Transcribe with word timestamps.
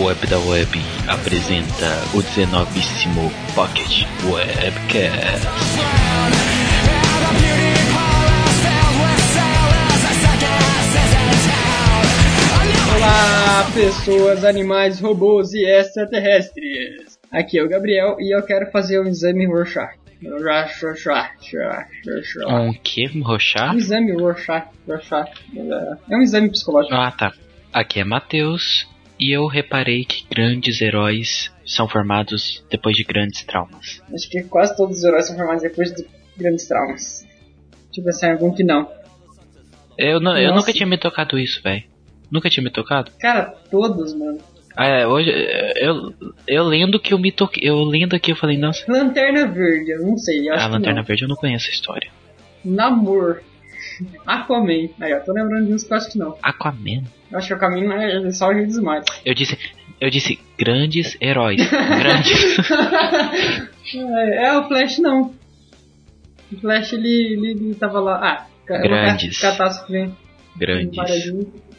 O 0.00 0.04
Web 0.04 0.26
da 0.28 0.38
Web 0.38 0.80
apresenta 1.06 1.92
o 2.14 2.22
19 2.22 2.80
Pocket 3.54 4.06
Webcast. 4.24 5.46
Olá, 12.96 13.70
pessoas, 13.74 14.42
animais, 14.42 15.00
robôs 15.00 15.52
e 15.52 15.66
extraterrestres. 15.66 17.18
Aqui 17.30 17.58
é 17.58 17.62
o 17.62 17.68
Gabriel 17.68 18.16
e 18.18 18.34
eu 18.34 18.42
quero 18.42 18.70
fazer 18.70 19.00
um 19.00 19.06
exame 19.06 19.46
Rorschach. 19.46 19.98
Rorschach, 20.22 20.96
Rorschach. 22.06 22.48
Um 22.48 22.72
que? 22.72 23.06
Rochar? 23.20 23.74
Um 23.74 23.76
exame 23.76 24.12
Rorschach, 24.12 24.66
Rorschach. 24.88 25.30
É 26.10 26.16
um 26.16 26.22
exame 26.22 26.48
psicológico. 26.50 26.94
Ah, 26.94 27.10
tá. 27.10 27.34
Aqui 27.70 28.00
é 28.00 28.04
Matheus 28.04 28.88
e 29.20 29.30
eu 29.36 29.46
reparei 29.46 30.04
que 30.04 30.24
grandes 30.30 30.80
heróis 30.80 31.52
são 31.66 31.86
formados 31.86 32.64
depois 32.70 32.96
de 32.96 33.04
grandes 33.04 33.44
traumas. 33.44 34.02
Acho 34.12 34.30
que 34.30 34.42
quase 34.44 34.74
todos 34.76 34.98
os 34.98 35.04
heróis 35.04 35.26
são 35.26 35.36
formados 35.36 35.62
depois 35.62 35.92
de 35.92 36.06
grandes 36.36 36.66
traumas. 36.66 37.26
Pensar 38.02 38.28
em 38.28 38.32
algum 38.32 38.54
que 38.54 38.64
não. 38.64 38.90
Eu, 39.98 40.18
não, 40.20 40.38
eu 40.38 40.54
nunca 40.54 40.72
tinha 40.72 40.86
me 40.86 40.96
tocado 40.96 41.38
isso, 41.38 41.62
velho. 41.62 41.84
Nunca 42.30 42.48
tinha 42.48 42.64
me 42.64 42.70
tocado? 42.70 43.10
Cara, 43.20 43.54
todos, 43.70 44.14
mano. 44.14 44.38
Ah, 44.74 44.86
é, 44.86 45.06
hoje 45.06 45.30
eu, 45.76 46.14
eu 46.46 46.64
lendo 46.64 46.98
que 46.98 47.12
eu 47.12 47.18
me 47.18 47.30
toquei. 47.30 47.68
Eu 47.68 47.82
lendo 47.82 48.14
aqui 48.14 48.32
eu 48.32 48.36
falei, 48.36 48.56
nossa. 48.56 48.90
Lanterna 48.90 49.46
Verde, 49.48 49.90
eu 49.90 50.02
não 50.02 50.16
sei, 50.16 50.48
eu 50.48 50.54
acho 50.54 50.64
A 50.64 50.68
que 50.68 50.74
Lanterna. 50.76 51.02
Verde 51.02 51.24
eu 51.24 51.28
não 51.28 51.36
conheço 51.36 51.66
a 51.66 51.70
história. 51.70 52.10
Namor. 52.64 53.42
Aquaman. 54.26 54.88
Aí, 55.00 55.12
ó, 55.14 55.20
tô 55.20 55.32
lembrando 55.32 55.66
de 55.66 55.74
uns 55.74 55.84
que 55.84 55.92
eu 55.92 55.96
acho 55.96 56.10
que 56.12 56.18
não. 56.18 56.36
Aquaman. 56.42 57.02
Eu 57.30 57.38
acho 57.38 57.48
que 57.48 57.54
o 57.54 57.58
caminho 57.58 57.92
é 57.92 58.30
só 58.32 58.48
o 58.48 58.52
Rei 58.52 58.66
dos 58.66 58.80
Mares. 58.80 59.06
Eu 59.24 59.34
disse. 59.34 59.56
Eu 60.00 60.10
disse 60.10 60.38
grandes 60.58 61.16
heróis. 61.20 61.60
grandes. 61.70 62.56
é, 63.94 64.46
é, 64.46 64.58
o 64.58 64.66
Flash 64.68 64.98
não. 64.98 65.34
O 66.52 66.56
Flash 66.60 66.92
ele, 66.92 67.08
ele, 67.34 67.50
ele 67.50 67.74
tava 67.74 68.00
lá. 68.00 68.16
Ah, 68.16 68.46
ca- 68.66 68.78
Grandes. 68.78 69.38
ca- 69.38 69.50
Catástrofe 69.52 69.92
vem. 69.92 70.16
Grandes. 70.56 71.32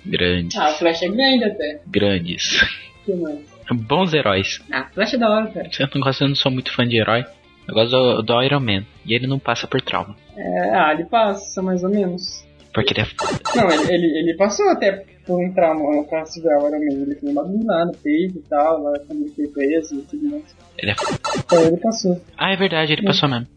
Grandes. 0.06 0.58
Ah, 0.58 0.70
o 0.70 0.74
Flash 0.76 1.02
é 1.04 1.08
grande 1.10 1.44
até. 1.46 1.82
Grandes. 1.88 2.62
Que 3.06 3.14
mais? 3.16 3.40
Bons 3.72 4.14
heróis. 4.14 4.62
Ah, 4.72 4.88
Flash 4.94 5.14
é 5.14 5.18
da 5.18 5.30
hora, 5.30 5.48
cara. 5.48 5.70
Eu 5.80 5.90
não, 5.96 6.02
gosto, 6.02 6.22
eu 6.24 6.28
não 6.30 6.36
sou 6.36 6.52
muito 6.52 6.72
fã 6.74 6.88
de 6.88 6.98
herói. 6.98 7.26
Eu 7.68 7.74
gosto 7.74 7.92
do, 7.92 8.22
do 8.22 8.44
Iron 8.44 8.60
Man. 8.60 8.84
E 9.06 9.14
ele 9.14 9.28
não 9.28 9.40
passa 9.40 9.68
por 9.68 9.82
trauma. 9.82 10.16
É, 10.42 10.70
ah, 10.76 10.94
ele 10.94 11.06
passa, 11.06 11.62
mais 11.62 11.84
ou 11.84 11.90
menos. 11.90 12.46
Porque 12.74 12.94
ele 12.94 13.02
é 13.02 13.06
foda. 13.06 13.40
Não, 13.56 13.70
ele, 13.70 13.94
ele, 13.94 14.20
ele 14.20 14.38
passou 14.38 14.68
até 14.70 15.06
por 15.26 15.40
um 15.40 15.54
trauma 15.54 15.96
no 15.96 16.08
caso 16.08 16.42
do 16.42 16.48
Iron 16.50 16.72
Man. 16.72 17.16
Ele 17.22 17.34
lá 17.66 17.86
no 17.86 17.92
peito 17.92 18.40
e 18.40 18.42
tal, 18.50 18.82
lá 18.82 18.98
quando 19.00 19.22
ele 19.22 19.32
foi 19.32 19.48
preso 19.48 19.96
e 19.96 20.02
tudo 20.04 20.30
mais. 20.30 20.56
Ele 20.78 20.92
é 20.92 20.96
foda. 20.96 21.20
Então 21.38 21.62
ele 21.64 21.78
passou. 21.78 22.22
Ah, 22.38 22.52
é 22.52 22.56
verdade, 22.56 22.94
ele 22.94 23.04
passou 23.04 23.30
mesmo. 23.30 23.48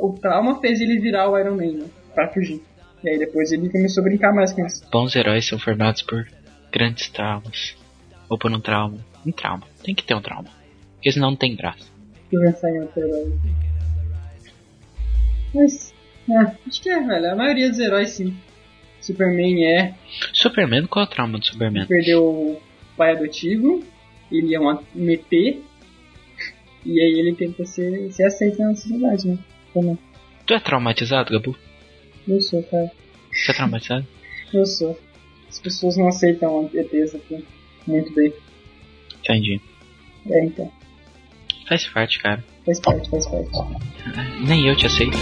O 0.00 0.12
trauma 0.14 0.60
fez 0.60 0.80
ele 0.80 0.98
virar 0.98 1.30
o 1.30 1.38
Iron 1.38 1.56
Man, 1.56 1.78
né? 1.78 1.86
Pra 2.14 2.28
fugir. 2.28 2.60
E 3.02 3.08
aí 3.08 3.18
depois 3.18 3.52
ele 3.52 3.68
começou 3.70 4.02
a 4.02 4.04
brincar 4.04 4.34
mais 4.34 4.52
com 4.52 4.66
isso. 4.66 4.84
Bons 4.90 5.14
heróis 5.14 5.46
são 5.46 5.58
formados 5.58 6.02
por 6.02 6.26
grandes 6.72 7.08
traumas. 7.08 7.76
Ou 8.28 8.36
por 8.36 8.50
um 8.50 8.60
trauma. 8.60 8.98
Um 9.24 9.30
trauma. 9.30 9.62
Tem 9.82 9.94
que 9.94 10.04
ter 10.04 10.14
um 10.14 10.20
trauma. 10.20 10.48
Porque 10.94 11.12
senão 11.12 11.30
não 11.30 11.36
tem 11.36 11.54
graça. 11.54 11.86
Deixa 12.30 12.46
eu 12.46 12.52
pensar 12.52 12.70
em 12.70 12.80
outro 12.80 13.00
herói. 13.00 13.32
Mas, 15.54 15.94
é, 16.30 16.56
acho 16.66 16.82
que 16.82 16.90
é, 16.90 17.00
velho. 17.00 17.32
A 17.32 17.36
maioria 17.36 17.68
dos 17.68 17.78
heróis, 17.78 18.10
sim. 18.10 18.36
Superman 19.00 19.64
é. 19.64 19.94
Superman, 20.32 20.86
qual 20.86 21.04
é 21.04 21.08
o 21.08 21.10
trauma 21.10 21.38
do 21.38 21.46
Superman? 21.46 21.86
Perdeu 21.86 22.24
o 22.24 22.62
pai 22.96 23.12
adotivo. 23.12 23.82
Ele 24.30 24.54
é 24.54 24.60
um 24.60 24.78
um 24.94 25.10
ET. 25.10 25.32
E 25.32 27.00
aí 27.00 27.18
ele 27.18 27.34
tenta 27.34 27.64
ser, 27.64 28.10
ser 28.12 28.24
aceito 28.24 28.58
na 28.60 28.74
sociedade, 28.74 29.28
né? 29.28 29.38
Como? 29.72 29.98
Tu 30.46 30.54
é 30.54 30.60
traumatizado, 30.60 31.32
Gabu? 31.32 31.56
Eu 32.26 32.40
sou, 32.40 32.62
cara. 32.62 32.90
Você 33.32 33.50
é 33.50 33.54
traumatizado? 33.54 34.06
Eu 34.52 34.66
sou. 34.66 34.98
As 35.48 35.58
pessoas 35.58 35.96
não 35.96 36.08
aceitam 36.08 36.70
ETs 36.74 37.14
aqui. 37.14 37.44
Muito 37.86 38.12
bem. 38.14 38.32
Entendi. 39.20 39.60
É, 40.30 40.44
então. 40.44 40.70
Faz 41.66 41.86
parte, 41.86 42.18
cara. 42.20 42.44
Faz 42.64 42.80
parte, 42.80 43.10
faz 43.10 43.26
parte. 43.26 43.50
Nem 44.46 44.68
eu 44.68 44.76
te 44.76 44.86
aceito. 44.86 45.16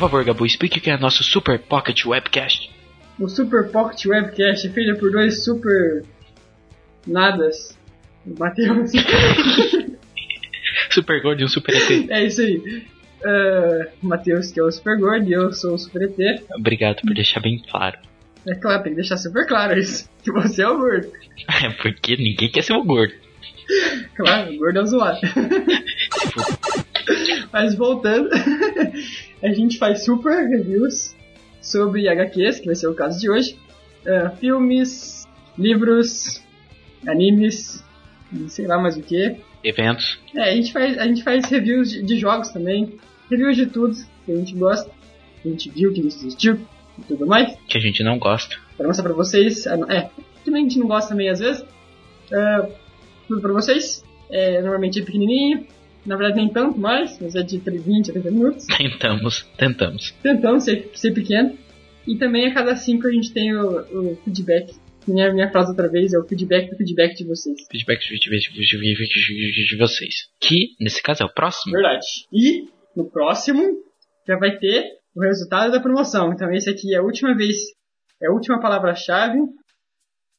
Favor, 0.00 0.24
Gabu, 0.24 0.46
explique 0.46 0.78
o 0.78 0.80
que 0.80 0.90
é 0.90 0.98
nosso 0.98 1.22
Super 1.22 1.58
Pocket 1.58 2.04
Webcast. 2.04 2.70
O 3.18 3.28
Super 3.28 3.70
Pocket 3.70 4.06
Webcast 4.06 4.66
é 4.66 4.70
feito 4.70 4.98
por 4.98 5.10
dois 5.12 5.44
super. 5.44 6.04
nadas. 7.06 7.78
Matheus. 8.38 8.90
Super 10.90 11.22
Gordo 11.22 11.42
e 11.42 11.44
um 11.44 11.48
Super 11.48 11.74
ET. 11.74 12.10
é 12.10 12.24
isso 12.24 12.40
aí. 12.40 12.84
Uh, 13.20 13.88
Matheus, 14.02 14.50
que 14.50 14.58
é 14.58 14.62
o 14.62 14.70
Super 14.70 14.98
Gordo, 14.98 15.28
e 15.28 15.32
eu 15.32 15.52
sou 15.52 15.74
o 15.74 15.78
Super 15.78 16.02
ET. 16.02 16.42
Obrigado 16.56 17.00
por 17.02 17.14
deixar 17.14 17.40
bem 17.40 17.62
claro. 17.70 17.98
É 18.46 18.54
claro, 18.54 18.82
tem 18.82 18.92
que 18.92 18.96
deixar 18.96 19.18
super 19.18 19.46
claro 19.46 19.78
isso. 19.78 20.08
Que 20.22 20.32
você 20.32 20.62
é 20.62 20.68
o 20.68 20.78
gordo. 20.78 21.10
É 21.62 21.70
porque 21.70 22.16
ninguém 22.16 22.50
quer 22.50 22.62
ser 22.62 22.74
o 22.74 22.84
gordo. 22.84 23.14
Claro, 24.14 24.52
o 24.52 24.58
gordo 24.58 24.78
é 24.78 24.82
o 24.82 24.86
zoado. 24.86 25.20
Mas 27.52 27.74
voltando, 27.74 28.28
a 29.42 29.52
gente 29.52 29.78
faz 29.78 30.04
super 30.04 30.48
reviews 30.48 31.14
sobre 31.60 32.08
HQs, 32.08 32.60
que 32.60 32.66
vai 32.66 32.74
ser 32.74 32.88
o 32.88 32.94
caso 32.94 33.18
de 33.18 33.30
hoje. 33.30 33.56
Uh, 34.06 34.34
filmes, 34.36 35.26
livros, 35.58 36.42
animes, 37.06 37.84
sei 38.48 38.66
lá 38.66 38.78
mais 38.78 38.96
o 38.96 39.02
que. 39.02 39.36
Eventos. 39.62 40.18
É, 40.34 40.50
a 40.50 40.54
gente 40.54 40.72
faz, 40.72 40.98
a 40.98 41.06
gente 41.06 41.22
faz 41.22 41.44
reviews 41.46 41.90
de, 41.90 42.02
de 42.02 42.16
jogos 42.16 42.50
também. 42.50 42.98
Reviews 43.30 43.56
de 43.56 43.66
tudo 43.66 43.94
que 44.24 44.32
a 44.32 44.36
gente 44.36 44.54
gosta. 44.54 44.90
Que 45.42 45.48
a 45.48 45.50
gente 45.50 45.70
viu, 45.70 45.92
que 45.92 46.00
a 46.00 46.02
gente 46.02 46.16
assistiu 46.16 46.60
e 46.98 47.02
tudo 47.02 47.26
mais. 47.26 47.56
Que 47.68 47.78
a 47.78 47.80
gente 47.80 48.02
não 48.02 48.18
gosta. 48.18 48.56
Pra 48.76 48.86
mostrar 48.86 49.04
pra 49.04 49.14
vocês. 49.14 49.66
É, 49.66 50.10
também 50.44 50.64
a 50.64 50.68
gente 50.68 50.78
não 50.78 50.86
gosta 50.86 51.10
também 51.10 51.28
às 51.28 51.40
vezes. 51.40 51.64
É, 52.32 52.72
tudo 53.28 53.40
pra 53.40 53.52
vocês. 53.52 54.02
É, 54.30 54.60
normalmente 54.60 55.00
é 55.00 55.04
pequenininho. 55.04 55.66
Na 56.06 56.16
verdade 56.16 56.36
nem 56.36 56.48
tanto 56.48 56.78
mais, 56.78 57.18
mas 57.20 57.34
é 57.34 57.42
de 57.42 57.58
20 57.58 58.10
a 58.10 58.12
30 58.14 58.30
minutos. 58.30 58.66
Tentamos, 58.76 59.42
tentamos. 59.56 60.10
Tentamos 60.22 60.64
ser, 60.64 60.90
ser 60.94 61.12
pequeno. 61.12 61.56
E 62.06 62.16
também 62.16 62.46
a 62.46 62.54
cada 62.54 62.74
5 62.74 63.06
a 63.06 63.12
gente 63.12 63.32
tem 63.32 63.54
o, 63.54 64.12
o 64.12 64.16
feedback. 64.24 64.74
Minha, 65.06 65.32
minha 65.32 65.50
frase 65.50 65.70
outra 65.70 65.88
vez 65.88 66.12
é 66.12 66.18
o 66.18 66.24
feedback 66.24 66.70
do 66.70 66.76
feedback 66.76 67.14
de 67.16 67.26
vocês. 67.26 67.56
Feedback 67.70 68.00
de, 68.00 68.18
de, 68.18 69.66
de, 69.68 69.76
vocês. 69.76 70.14
Que, 70.40 70.74
nesse 70.80 71.02
caso, 71.02 71.22
é 71.22 71.26
o 71.26 71.32
próximo. 71.32 71.72
Verdade. 71.72 72.06
E 72.32 72.68
no 72.96 73.10
próximo 73.10 73.62
já 74.26 74.36
vai 74.36 74.56
ter 74.58 74.84
o 75.14 75.20
resultado 75.22 75.72
da 75.72 75.80
promoção. 75.80 76.32
Então 76.32 76.52
esse 76.52 76.70
aqui 76.70 76.94
é 76.94 76.98
a 76.98 77.02
última 77.02 77.34
vez, 77.34 77.56
é 78.22 78.28
a 78.28 78.32
última 78.32 78.60
palavra-chave. 78.60 79.38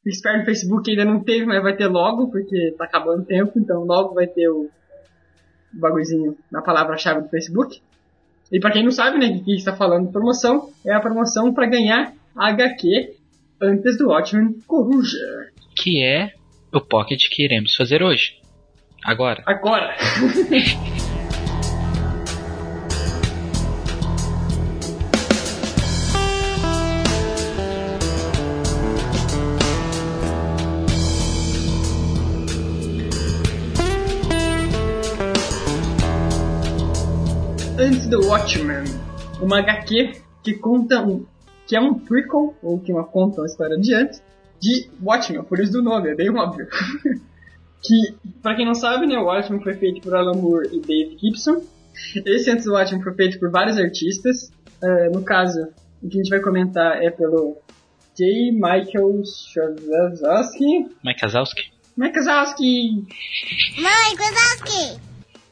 Fique 0.02 0.16
esperto 0.16 0.40
no 0.40 0.44
Facebook 0.44 0.90
ainda 0.90 1.04
não 1.04 1.22
teve, 1.22 1.46
mas 1.46 1.62
vai 1.62 1.76
ter 1.76 1.86
logo, 1.86 2.30
porque 2.30 2.74
tá 2.76 2.84
acabando 2.84 3.22
o 3.22 3.26
tempo, 3.26 3.52
então 3.56 3.84
logo 3.84 4.14
vai 4.14 4.26
ter 4.26 4.48
o 4.48 4.68
bagulhozinho 5.72 6.36
na 6.50 6.62
palavra-chave 6.62 7.22
do 7.22 7.28
Facebook. 7.28 7.80
E 8.50 8.60
pra 8.60 8.70
quem 8.70 8.84
não 8.84 8.90
sabe, 8.90 9.18
né, 9.18 9.40
que 9.44 9.54
está 9.54 9.74
falando 9.74 10.06
de 10.06 10.12
promoção, 10.12 10.70
é 10.84 10.92
a 10.92 11.00
promoção 11.00 11.52
para 11.54 11.66
ganhar 11.66 12.12
HQ 12.36 13.14
antes 13.60 13.96
do 13.96 14.08
Watchmen 14.08 14.58
Coruja. 14.66 15.18
Que 15.74 16.04
é 16.04 16.32
o 16.72 16.80
pocket 16.80 17.22
que 17.30 17.44
iremos 17.44 17.74
fazer 17.74 18.02
hoje. 18.02 18.38
Agora. 19.04 19.42
Agora! 19.46 19.96
Watchmen, 38.42 38.82
uma 39.40 39.60
HQ 39.60 40.20
que 40.42 40.54
conta 40.54 41.00
um, 41.00 41.24
que 41.64 41.76
é 41.76 41.80
um 41.80 41.94
prequel, 41.94 42.56
ou 42.60 42.80
que 42.80 42.92
uma 42.92 43.04
conta 43.04 43.40
uma 43.40 43.46
história 43.46 43.76
adiante, 43.76 44.20
de 44.60 44.90
Watchmen, 45.00 45.44
por 45.44 45.60
isso 45.60 45.70
do 45.70 45.80
nome, 45.80 46.10
é 46.10 46.14
bem 46.16 46.28
óbvio. 46.30 46.66
que, 47.80 48.16
pra 48.42 48.56
quem 48.56 48.66
não 48.66 48.74
sabe, 48.74 49.06
né, 49.06 49.16
o 49.16 49.26
Watchmen 49.26 49.62
foi 49.62 49.74
feito 49.74 50.00
por 50.00 50.16
Alan 50.16 50.34
Moore 50.34 50.70
e 50.72 50.80
Dave 50.80 51.16
Gibson. 51.20 51.62
Esse 52.26 52.50
antes 52.50 52.64
do 52.64 52.72
Watchmen 52.72 53.00
foi 53.00 53.14
feito 53.14 53.38
por 53.38 53.48
vários 53.48 53.78
artistas. 53.78 54.50
Eh, 54.82 55.08
no 55.10 55.22
caso, 55.22 55.68
o 56.02 56.08
que 56.08 56.18
a 56.18 56.22
gente 56.24 56.30
vai 56.30 56.40
comentar 56.40 57.00
é 57.00 57.10
pelo 57.10 57.58
J. 58.16 58.50
Michael 58.50 59.22
Shazowski. 59.24 60.88
Mike 61.04 61.20
Kazowski? 61.20 61.72
Mike 61.96 62.18
Wazowski. 62.18 63.06
Mike 63.76 64.20
Wazowski. 64.20 65.00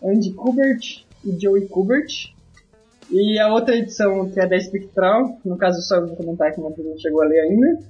Andy 0.02 0.32
Kubert 0.32 1.04
e 1.24 1.40
Joey 1.40 1.68
Kubert. 1.68 2.39
E 3.10 3.38
a 3.38 3.48
outra 3.52 3.76
edição, 3.76 4.30
que 4.30 4.40
é 4.40 4.46
da 4.46 4.58
Spectral, 4.58 5.38
no 5.44 5.56
caso 5.56 5.82
só 5.82 6.00
vou 6.00 6.16
comentar 6.16 6.52
que 6.54 6.60
não 6.60 6.72
chegou 6.98 7.22
a 7.22 7.26
ler 7.26 7.40
ainda, 7.40 7.80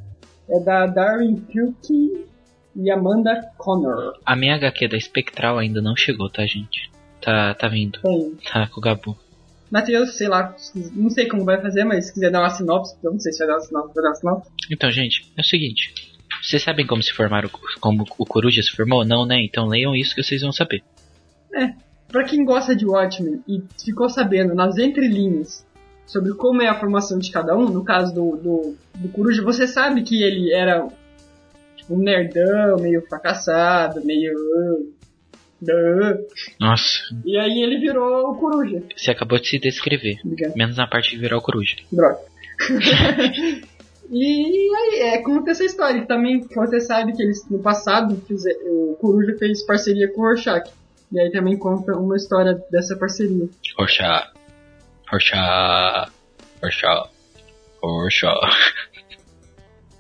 é 0.49 0.61
da 0.61 0.87
Darwin 0.87 1.37
Kilke 1.37 2.27
e 2.75 2.91
Amanda 2.91 3.51
Connor. 3.59 4.19
A 4.25 4.35
minha 4.35 4.55
HQ 4.55 4.89
da 4.89 4.99
Spectral 4.99 5.59
ainda 5.59 5.83
não 5.83 5.95
chegou, 5.95 6.31
tá, 6.31 6.47
gente? 6.47 6.91
Tá, 7.21 7.55
tá 7.55 7.69
vindo. 7.69 8.01
Tem. 8.01 8.37
Tá 8.51 8.67
com 8.69 8.81
o 8.81 8.83
Gabu. 8.83 9.17
Matheus, 9.71 10.17
sei 10.17 10.27
lá, 10.27 10.57
não 10.95 11.11
sei 11.11 11.29
como 11.29 11.45
vai 11.45 11.61
fazer, 11.61 11.85
mas 11.85 12.07
se 12.07 12.15
quiser 12.15 12.31
dar 12.31 12.41
uma 12.41 12.51
sinopse, 12.51 12.97
eu 13.05 13.13
não 13.13 13.21
sei 13.21 13.33
se 13.33 13.39
vai 13.39 13.49
dar 13.49 13.55
uma 13.55 13.61
sinopse, 13.61 13.95
vai 13.95 14.03
dar 14.03 14.09
uma 14.09 14.17
sinopse. 14.17 14.51
Então, 14.71 14.91
gente, 14.91 15.31
é 15.37 15.41
o 15.41 15.45
seguinte. 15.45 15.95
Vocês 16.43 16.63
sabem 16.63 16.87
como 16.87 17.03
se 17.03 17.13
formaram, 17.13 17.51
como 17.81 18.05
o 18.19 18.27
Coruja 18.27 18.63
se 18.63 18.71
formou? 18.71 19.05
Não, 19.05 19.27
né? 19.27 19.45
Então 19.45 19.67
leiam 19.67 19.95
isso 19.95 20.15
que 20.15 20.23
vocês 20.23 20.41
vão 20.41 20.51
saber. 20.51 20.83
É, 21.55 21.75
pra 22.11 22.25
quem 22.25 22.45
gosta 22.45 22.75
de 22.75 22.87
Watchmen 22.87 23.43
e 23.49 23.63
ficou 23.83 24.09
sabendo 24.09 24.55
nas 24.55 24.77
entrelinhas 24.79 25.65
sobre 26.07 26.35
como 26.35 26.61
é 26.61 26.69
a 26.69 26.79
formação 26.79 27.19
de 27.19 27.31
cada 27.31 27.57
um, 27.57 27.69
no 27.69 27.85
caso 27.85 28.13
do, 28.13 28.37
do, 28.37 28.77
do 28.97 29.09
Coruja, 29.11 29.43
você 29.43 29.67
sabe 29.67 30.03
que 30.03 30.23
ele 30.23 30.53
era 30.53 30.89
tipo, 31.77 31.95
um 31.95 31.99
nerdão, 31.99 32.77
meio 32.81 33.01
fracassado, 33.09 34.05
meio... 34.05 34.33
uh, 34.33 36.27
Nossa, 36.59 36.99
E 37.25 37.39
aí 37.39 37.63
ele 37.63 37.79
virou 37.79 38.31
o 38.31 38.35
Coruja. 38.35 38.83
você 38.97 39.13
acabou 39.13 39.39
de 39.39 39.49
se 39.49 39.59
descrever. 39.61 40.19
Obrigado. 40.25 40.57
Menos 40.57 40.77
na 40.77 40.89
parte 40.89 41.11
de 41.11 41.19
virar 41.19 41.39
o 41.39 41.43
Coruja. 41.43 41.77
Droga. 41.93 42.19
e 44.11 44.77
aí, 44.77 45.01
é, 45.01 45.19
conta 45.23 45.53
essa 45.53 45.65
história. 45.65 46.05
Também 46.07 46.41
que 46.41 46.55
você 46.55 46.81
sabe 46.81 47.13
que 47.13 47.23
eles, 47.23 47.49
no 47.49 47.61
passado, 47.61 48.21
o 48.67 48.97
Coruja 49.01 49.37
fez 49.39 49.65
parceria 49.65 50.13
com 50.13 50.23
o 50.23 50.25
Rorschach. 50.25 50.69
E 51.13 51.21
aí 51.21 51.31
também 51.33 51.59
conta 51.59 51.93
uma 51.97 52.17
história 52.17 52.55
dessa 52.71 52.97
parceria. 52.97 53.49
Rorschach. 53.79 54.31
Rorschach. 55.11 56.11
Rorschach. 56.63 57.11
Rorschach. 57.83 58.35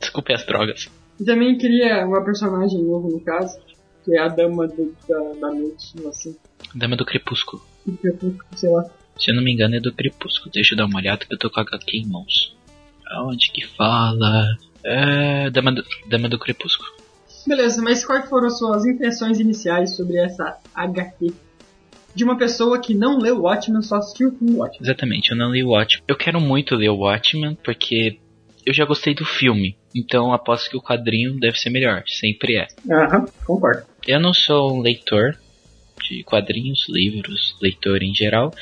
Desculpe 0.00 0.32
as 0.32 0.44
drogas. 0.46 0.88
E 1.18 1.24
também 1.24 1.58
queria 1.58 2.06
uma 2.06 2.24
personagem 2.24 2.82
nova 2.82 3.08
no 3.08 3.20
caso, 3.20 3.58
que 4.04 4.16
é 4.16 4.20
a 4.20 4.28
Dama 4.28 4.66
do- 4.68 4.96
da, 5.08 5.18
da 5.40 5.54
Noite, 5.54 5.94
assim, 6.08 6.36
Dama 6.74 6.96
do 6.96 7.04
Crepúsculo. 7.04 7.62
sei 8.56 8.70
lá. 8.70 8.84
Se 9.18 9.30
eu 9.30 9.34
não 9.34 9.42
me 9.42 9.52
engano 9.52 9.74
é 9.76 9.80
do 9.80 9.92
Crepúsculo. 9.92 10.50
Deixa 10.52 10.74
eu 10.74 10.78
dar 10.78 10.86
uma 10.86 10.98
olhada 10.98 11.26
que 11.26 11.34
eu 11.34 11.38
tô 11.38 11.50
com 11.50 11.60
a 11.60 11.62
HQ 11.62 11.96
em 11.98 12.06
mãos. 12.06 12.56
Aonde 13.10 13.50
que 13.50 13.66
fala? 13.66 14.56
É. 14.84 15.50
Dama 15.50 15.72
do, 15.72 15.84
Dama 16.06 16.28
do 16.28 16.38
Crepúsculo. 16.38 16.88
Beleza, 17.46 17.82
mas 17.82 18.04
quais 18.04 18.28
foram 18.28 18.46
as 18.46 18.58
suas 18.58 18.84
impressões 18.84 19.40
iniciais 19.40 19.96
sobre 19.96 20.16
essa 20.16 20.58
HQ? 20.75 21.32
De 22.14 22.25
uma 22.25 22.37
pessoa 22.37 22.81
que 22.81 22.94
não 22.94 23.19
leu 23.19 23.42
Watchmen, 23.42 23.82
só 23.82 23.96
assistiu 23.96 24.28
o 24.28 24.32
filme 24.32 24.56
Watchmen. 24.56 24.82
Exatamente, 24.82 25.31
eu 25.31 25.37
não 25.37 25.52
li 25.52 25.62
o 25.62 25.70
Watchmen. 25.70 26.04
Eu 26.08 26.16
quero 26.16 26.40
muito 26.40 26.75
ler 26.75 26.88
o 26.88 26.98
Watchmen 26.98 27.56
porque 27.62 28.19
eu 28.66 28.75
já 28.75 28.84
gostei 28.84 29.14
do 29.14 29.25
filme. 29.25 29.76
Então 29.94 30.32
aposto 30.32 30.70
que 30.70 30.76
o 30.76 30.82
quadrinho 30.82 31.38
deve 31.38 31.58
ser 31.58 31.70
melhor. 31.70 32.02
Sempre 32.06 32.56
é. 32.56 32.66
Aham, 32.90 33.26
concordo. 33.44 33.84
Eu 34.06 34.20
não 34.20 34.34
sou 34.34 34.76
um 34.76 34.81
leitor 34.81 35.36
de 36.08 36.22
quadrinhos, 36.25 36.86
livros, 36.88 37.56
leitor 37.60 38.02
em 38.02 38.14
geral, 38.14 38.52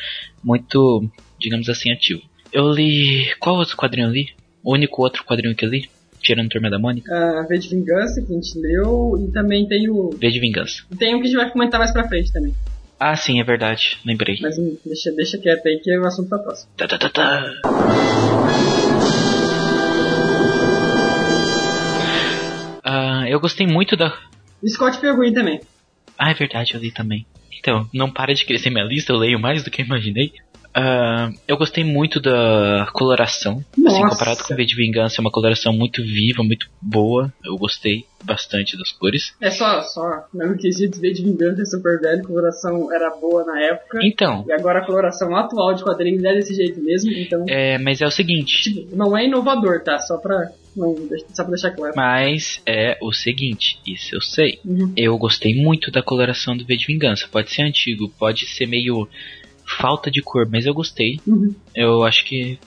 muito, 0.42 1.08
digamos 1.38 1.68
assim, 1.68 1.92
ativo. 1.92 2.22
Eu 2.52 2.70
li. 2.70 3.34
Qual 3.38 3.56
outro 3.56 3.76
quadrinho 3.76 4.08
eu 4.08 4.12
li? 4.12 4.28
O 4.62 4.74
único 4.74 5.02
outro 5.02 5.24
quadrinho 5.24 5.54
que 5.54 5.64
eu 5.64 5.70
li? 5.70 5.88
Tirando 6.28 6.50
Turma 6.50 6.68
da 6.68 6.78
Mônica? 6.78 7.10
A 7.10 7.46
V 7.46 7.58
de 7.58 7.70
Vingança, 7.70 8.20
que 8.20 8.30
a 8.30 8.34
gente 8.34 8.58
leu, 8.58 9.14
e 9.18 9.32
também 9.32 9.66
tem 9.66 9.88
o. 9.88 10.10
V 10.10 10.30
de 10.30 10.38
Vingança. 10.38 10.82
Tem 10.98 11.14
um 11.14 11.20
que 11.20 11.24
a 11.24 11.30
gente 11.30 11.38
vai 11.38 11.50
comentar 11.50 11.80
mais 11.80 11.90
pra 11.90 12.06
frente 12.06 12.30
também. 12.30 12.54
Ah, 13.00 13.16
sim, 13.16 13.40
é 13.40 13.44
verdade. 13.44 13.98
Lembrei. 14.04 14.36
Mas 14.42 14.58
hum, 14.58 14.76
deixa, 14.84 15.10
deixa 15.12 15.38
quieto 15.38 15.66
aí 15.66 15.80
que 15.82 15.90
é 15.90 15.98
o 15.98 16.04
assunto 16.04 16.28
pra 16.28 16.38
próxima. 16.38 16.70
Tá, 16.76 16.86
tá, 16.86 16.98
tá, 16.98 17.08
tá. 17.08 17.50
Ah, 22.84 23.24
eu 23.26 23.40
gostei 23.40 23.66
muito 23.66 23.96
da. 23.96 24.14
Scott 24.66 24.98
Pilgrim 25.00 25.32
também. 25.32 25.62
Ah, 26.18 26.30
é 26.30 26.34
verdade, 26.34 26.74
eu 26.74 26.80
li 26.80 26.92
também. 26.92 27.24
Então, 27.58 27.88
não 27.94 28.10
para 28.10 28.34
de 28.34 28.44
crescer 28.44 28.68
minha 28.68 28.84
lista, 28.84 29.14
eu 29.14 29.16
leio 29.16 29.40
mais 29.40 29.62
do 29.64 29.70
que 29.70 29.80
eu 29.80 29.86
imaginei. 29.86 30.30
Ah, 30.80 31.30
eu 31.48 31.56
gostei 31.56 31.82
muito 31.82 32.20
da 32.20 32.88
coloração. 32.92 33.64
Assim, 33.72 33.82
Nossa. 33.82 34.08
comparado 34.10 34.44
com 34.44 34.54
V 34.54 34.64
de 34.64 34.76
Vingança, 34.76 35.16
é 35.18 35.20
uma 35.20 35.30
coloração 35.30 35.72
muito 35.72 36.02
viva, 36.02 36.42
muito 36.44 36.68
boa. 36.80 37.32
Eu 37.44 37.56
gostei 37.56 38.04
bastante 38.24 38.76
das 38.76 38.92
cores. 38.92 39.34
É 39.40 39.50
só, 39.50 39.82
só, 39.82 40.26
no 40.32 40.56
quesito 40.56 41.00
V 41.00 41.12
de 41.12 41.22
Vingança 41.24 41.62
é 41.62 41.64
super 41.64 42.00
velho, 42.00 42.20
a 42.22 42.26
coloração 42.26 42.92
era 42.92 43.10
boa 43.10 43.44
na 43.44 43.60
época. 43.60 43.98
Então, 44.02 44.44
E 44.48 44.52
agora 44.52 44.80
a 44.80 44.86
coloração 44.86 45.34
atual 45.36 45.74
de 45.74 45.82
quadrinhos 45.82 46.22
é 46.24 46.34
desse 46.34 46.54
jeito 46.54 46.80
mesmo, 46.80 47.10
então. 47.12 47.44
é, 47.48 47.76
mas 47.78 48.00
é 48.00 48.06
o 48.06 48.10
seguinte. 48.10 48.62
Tipo, 48.62 48.94
não 48.96 49.16
é 49.16 49.24
inovador, 49.26 49.82
tá? 49.82 49.98
Só 49.98 50.16
pra. 50.16 50.50
Não, 50.76 50.94
só 51.34 51.42
pra 51.42 51.52
deixar 51.54 51.72
claro. 51.72 51.94
Mas 51.96 52.60
é 52.64 52.96
o 53.02 53.12
seguinte, 53.12 53.80
isso 53.84 54.14
eu 54.14 54.20
sei. 54.20 54.60
Uhum. 54.64 54.92
Eu 54.96 55.18
gostei 55.18 55.54
muito 55.60 55.90
da 55.90 56.02
coloração 56.02 56.56
do 56.56 56.64
V 56.64 56.76
de 56.76 56.86
Vingança. 56.86 57.26
Pode 57.30 57.50
ser 57.52 57.62
antigo, 57.62 58.08
pode 58.16 58.46
ser 58.46 58.66
meio 58.66 59.08
falta 59.80 60.10
de 60.10 60.22
cor, 60.22 60.48
mas 60.50 60.66
eu 60.66 60.74
gostei. 60.74 61.20
Uhum. 61.26 61.54
Eu 61.74 62.02
acho 62.04 62.24
que 62.24 62.58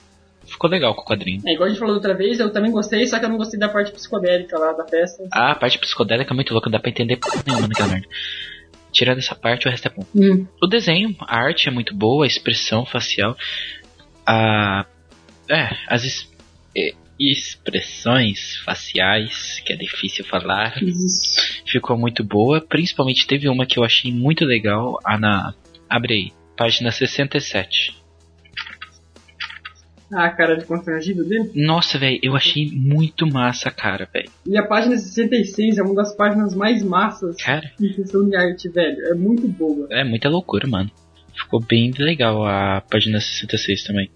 ficou 0.46 0.68
legal 0.70 0.94
com 0.94 1.02
o 1.02 1.04
quadrinho. 1.04 1.40
É, 1.46 1.52
igual 1.54 1.66
a 1.66 1.70
gente 1.70 1.78
falou 1.78 1.94
outra 1.94 2.14
vez, 2.14 2.38
eu 2.38 2.50
também 2.52 2.70
gostei, 2.70 3.06
só 3.06 3.18
que 3.18 3.24
eu 3.24 3.28
não 3.28 3.36
gostei 3.38 3.58
da 3.58 3.68
parte 3.68 3.90
psicodélica 3.92 4.58
lá 4.58 4.72
da 4.72 4.86
festa. 4.86 5.24
Ah, 5.32 5.52
a 5.52 5.54
parte 5.54 5.78
psicodélica 5.78 6.32
é 6.32 6.34
muito 6.34 6.52
louca, 6.52 6.68
não 6.68 6.72
dá 6.72 6.80
pra 6.80 6.90
entender 6.90 7.16
porra 7.16 7.42
nenhuma 7.46 7.68
naquela 7.68 7.88
merda. 7.88 8.06
Tirando 8.92 9.18
essa 9.18 9.34
parte, 9.34 9.66
o 9.66 9.70
resto 9.70 9.88
é 9.88 9.90
bom. 9.90 10.04
Hum. 10.14 10.46
O 10.62 10.66
desenho, 10.66 11.16
a 11.20 11.38
arte 11.38 11.68
é 11.68 11.72
muito 11.72 11.94
boa, 11.96 12.24
a 12.24 12.26
expressão 12.26 12.84
facial, 12.84 13.36
a. 14.26 14.84
É, 15.48 15.68
as 15.88 16.04
es- 16.04 16.28
é, 16.76 16.92
expressões 17.18 18.56
faciais, 18.64 19.60
que 19.64 19.72
é 19.72 19.76
difícil 19.76 20.24
falar, 20.24 20.74
ficou 21.66 21.96
muito 21.96 22.22
boa. 22.22 22.60
Principalmente 22.60 23.26
teve 23.26 23.48
uma 23.48 23.64
que 23.66 23.78
eu 23.78 23.84
achei 23.84 24.12
muito 24.12 24.44
legal, 24.44 24.98
a 25.04 25.18
na. 25.18 25.54
Abre 25.88 26.14
aí, 26.14 26.32
página 26.56 26.90
67. 26.90 28.00
Ah, 30.14 30.26
a 30.26 30.30
cara 30.30 30.56
de 30.58 30.66
constrangido 30.66 31.24
dele. 31.24 31.50
Nossa, 31.54 31.98
velho, 31.98 32.18
eu 32.22 32.36
achei 32.36 32.70
muito 32.70 33.26
massa 33.26 33.70
a 33.70 33.72
cara, 33.72 34.06
velho. 34.12 34.30
E 34.46 34.58
a 34.58 34.62
página 34.66 34.94
66 34.96 35.78
é 35.78 35.82
uma 35.82 35.94
das 35.94 36.14
páginas 36.14 36.54
mais 36.54 36.82
massas 36.82 37.36
Cara, 37.36 37.72
em 37.80 37.88
questão 37.90 38.28
de 38.28 38.36
arte, 38.36 38.68
velho. 38.68 39.06
É 39.06 39.14
muito 39.14 39.48
boa. 39.48 39.88
é 39.90 40.04
muita 40.04 40.28
loucura, 40.28 40.68
mano. 40.68 40.90
Ficou 41.34 41.60
bem 41.60 41.92
legal 41.98 42.44
a 42.44 42.82
página 42.82 43.18
66 43.20 43.84
também. 43.84 44.10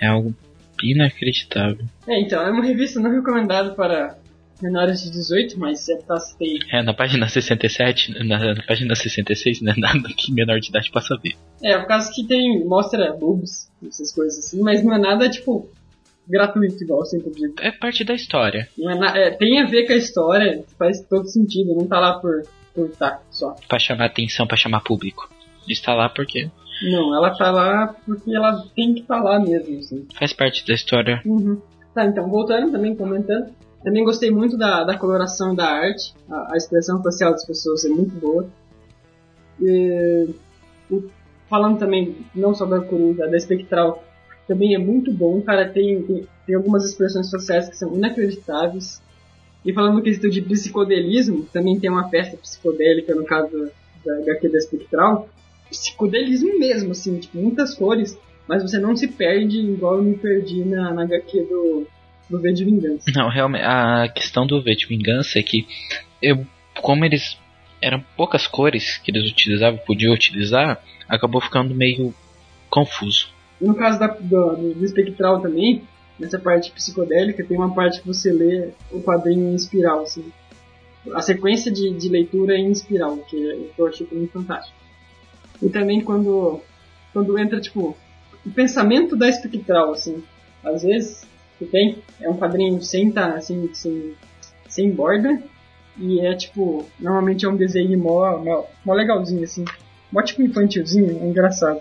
É 0.00 0.06
algo 0.06 0.32
inacreditável. 0.80 1.84
É, 2.06 2.20
então, 2.20 2.40
é 2.40 2.50
uma 2.50 2.64
revista 2.64 3.00
não 3.00 3.10
recomendada 3.10 3.72
para 3.74 4.16
menores 4.62 5.02
de 5.02 5.10
18, 5.10 5.58
mas 5.58 5.88
é 5.88 5.96
tá, 5.96 6.16
tem. 6.38 6.58
É, 6.72 6.82
na 6.82 6.94
página 6.94 7.28
67, 7.28 8.24
na, 8.24 8.54
na 8.54 8.62
página 8.62 8.94
66, 8.94 9.60
não 9.62 9.72
é 9.72 9.76
nada 9.76 10.08
que 10.16 10.32
menor 10.32 10.60
de 10.60 10.68
idade 10.68 10.90
possa 10.90 11.16
ver. 11.22 11.34
É, 11.62 11.76
por 11.78 11.86
causa 11.88 12.10
que 12.12 12.26
tem. 12.26 12.64
mostra 12.64 13.12
boobs, 13.12 13.70
essas 13.86 14.12
coisas 14.12 14.38
assim, 14.38 14.60
mas 14.62 14.84
não 14.84 14.94
é 14.94 14.98
nada, 14.98 15.28
tipo, 15.28 15.68
gratuito, 16.28 16.82
igual 16.82 17.00
eu 17.00 17.06
sempre 17.06 17.30
digo. 17.32 17.54
É 17.60 17.70
parte 17.72 18.04
da 18.04 18.14
história. 18.14 18.68
Não 18.78 18.90
é 18.90 18.94
na- 18.98 19.18
é, 19.18 19.30
tem 19.30 19.60
a 19.60 19.66
ver 19.66 19.86
com 19.86 19.92
a 19.92 19.96
história, 19.96 20.64
faz 20.78 21.00
todo 21.02 21.26
sentido, 21.28 21.74
não 21.74 21.86
tá 21.86 21.98
lá 21.98 22.18
por, 22.18 22.42
por 22.74 22.90
tá, 22.90 23.20
só. 23.30 23.54
Pra 23.68 23.78
chamar 23.78 24.06
atenção, 24.06 24.46
pra 24.46 24.56
chamar 24.56 24.80
público. 24.80 25.28
Está 25.68 25.94
lá 25.94 26.08
porque 26.08 26.50
Não, 26.90 27.14
ela 27.14 27.30
tá 27.30 27.50
lá 27.50 27.94
porque 28.04 28.34
ela 28.34 28.64
tem 28.74 28.94
que 28.94 29.00
estar 29.02 29.22
lá 29.22 29.38
mesmo, 29.38 29.78
assim. 29.78 30.06
faz 30.14 30.32
parte 30.32 30.66
da 30.66 30.74
história. 30.74 31.20
Uhum. 31.24 31.60
Tá, 31.94 32.04
então, 32.06 32.28
voltando 32.28 32.72
também, 32.72 32.96
comentando. 32.96 33.52
Também 33.82 34.04
gostei 34.04 34.30
muito 34.30 34.56
da, 34.56 34.84
da 34.84 34.96
coloração 34.96 35.54
da 35.54 35.66
arte. 35.66 36.14
A, 36.30 36.54
a 36.54 36.56
expressão 36.56 37.02
facial 37.02 37.32
das 37.32 37.44
pessoas 37.44 37.84
é 37.84 37.88
muito 37.88 38.14
boa. 38.14 38.48
E, 39.60 40.28
o- 40.90 41.04
falando 41.48 41.78
também, 41.78 42.16
não 42.34 42.54
só 42.54 42.64
da 42.64 42.80
coruja, 42.80 43.26
da 43.28 43.36
espectral, 43.36 44.02
também 44.46 44.74
é 44.74 44.78
muito 44.78 45.12
bom. 45.12 45.40
Cara, 45.42 45.68
tem, 45.68 46.02
tem, 46.02 46.26
tem 46.46 46.54
algumas 46.54 46.84
expressões 46.84 47.30
faciais 47.30 47.68
que 47.68 47.76
são 47.76 47.94
inacreditáveis. 47.94 49.02
E 49.64 49.72
falando 49.72 49.96
no 49.96 50.02
quesito 50.02 50.28
de 50.28 50.42
psicodelismo, 50.42 51.44
também 51.52 51.78
tem 51.78 51.90
uma 51.90 52.08
festa 52.08 52.36
psicodélica, 52.36 53.14
no 53.14 53.24
caso 53.24 53.70
da, 54.04 54.16
HQ 54.18 54.48
da 54.48 54.58
espectral. 54.58 55.28
Psicodelismo 55.70 56.58
mesmo, 56.58 56.90
assim, 56.92 57.18
tipo, 57.18 57.38
muitas 57.38 57.74
cores, 57.74 58.18
mas 58.46 58.62
você 58.62 58.78
não 58.78 58.96
se 58.96 59.06
perde 59.08 59.58
igual 59.60 59.96
eu 59.98 60.02
me 60.02 60.16
perdi 60.16 60.64
na, 60.64 60.92
na 60.92 61.02
HQ 61.04 61.42
do, 61.44 61.86
do 62.28 62.40
V 62.40 62.52
de 62.52 62.64
Vingança. 62.64 63.10
Não, 63.14 63.28
realmente, 63.28 63.64
a 63.64 64.08
questão 64.08 64.46
do 64.46 64.62
V 64.62 64.74
de 64.74 64.86
Vingança 64.86 65.38
é 65.38 65.42
que, 65.42 65.66
eu, 66.20 66.46
como 66.80 67.04
eles 67.04 67.38
eram 67.80 68.02
poucas 68.16 68.46
cores 68.46 68.98
que 68.98 69.10
eles 69.10 69.30
utilizavam, 69.30 69.78
podiam 69.84 70.14
utilizar, 70.14 70.82
acabou 71.08 71.40
ficando 71.40 71.74
meio 71.74 72.14
confuso. 72.70 73.28
No 73.60 73.74
caso 73.74 73.98
da, 73.98 74.06
do, 74.06 74.74
do 74.74 74.84
espectral 74.84 75.40
também, 75.40 75.82
nessa 76.18 76.38
parte 76.38 76.70
psicodélica, 76.70 77.44
tem 77.44 77.56
uma 77.56 77.74
parte 77.74 78.00
que 78.00 78.06
você 78.06 78.32
lê 78.32 78.70
o 78.90 79.02
quadrinho 79.02 79.50
em 79.50 79.54
espiral, 79.54 80.02
assim. 80.02 80.32
A 81.14 81.20
sequência 81.20 81.70
de, 81.70 81.92
de 81.92 82.08
leitura 82.08 82.54
é 82.54 82.58
em 82.58 82.70
espiral, 82.70 83.16
que 83.18 83.70
eu 83.76 83.86
achei 83.86 84.06
muito 84.10 84.32
fantástico. 84.32 84.76
E 85.60 85.68
também 85.68 86.00
quando, 86.00 86.60
quando 87.12 87.38
entra, 87.38 87.60
tipo, 87.60 87.96
o 88.44 88.50
pensamento 88.50 89.16
da 89.16 89.28
espectral, 89.28 89.92
assim. 89.92 90.22
Às 90.64 90.82
vezes, 90.82 91.28
você 91.62 91.70
tem, 91.70 91.98
é 92.20 92.28
um 92.28 92.36
quadrinho 92.36 92.82
sem, 92.82 93.10
tá, 93.10 93.34
assim, 93.34 93.70
sem, 93.72 94.14
sem 94.68 94.90
borda, 94.90 95.42
e 95.98 96.20
é 96.20 96.34
tipo, 96.34 96.88
normalmente 96.98 97.44
é 97.44 97.48
um 97.48 97.56
desenho 97.56 97.98
mó, 97.98 98.38
mó, 98.38 98.64
mó 98.84 98.94
legalzinho, 98.94 99.44
assim. 99.44 99.64
Mó 100.10 100.22
tipo 100.22 100.42
infantilzinho, 100.42 101.22
é 101.22 101.26
engraçado. 101.26 101.80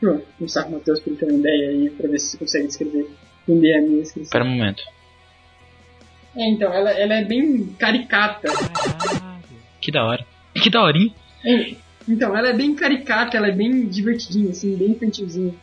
Eu 0.00 0.24
começar 0.36 0.64
com 0.64 0.70
o 0.70 0.72
Matheus 0.72 1.00
pra 1.00 1.10
ele 1.10 1.18
ter 1.18 1.26
uma 1.26 1.38
ideia 1.38 1.70
aí, 1.70 1.90
pra 1.90 2.08
ver 2.08 2.18
se 2.18 2.32
você 2.32 2.38
consegue 2.38 2.66
descrever, 2.66 3.10
entender 3.48 3.76
a 3.76 3.80
minha 3.80 4.02
descrição. 4.02 4.22
Espera 4.24 4.44
um 4.44 4.50
momento. 4.50 4.82
É, 6.36 6.48
então, 6.50 6.72
ela, 6.72 6.90
ela 6.90 7.14
é 7.14 7.24
bem 7.24 7.64
caricata. 7.78 8.48
Que 9.80 9.90
da 9.90 10.04
hora. 10.04 10.26
Que 10.54 10.68
da 10.68 10.82
hora, 10.82 10.98
hein? 10.98 11.14
É, 11.44 11.74
então, 12.06 12.36
ela 12.36 12.48
é 12.48 12.52
bem 12.52 12.74
caricata, 12.74 13.38
ela 13.38 13.48
é 13.48 13.52
bem 13.52 13.86
divertidinha, 13.86 14.50
assim, 14.50 14.76
bem 14.76 14.90
infantilzinha. 14.90 15.54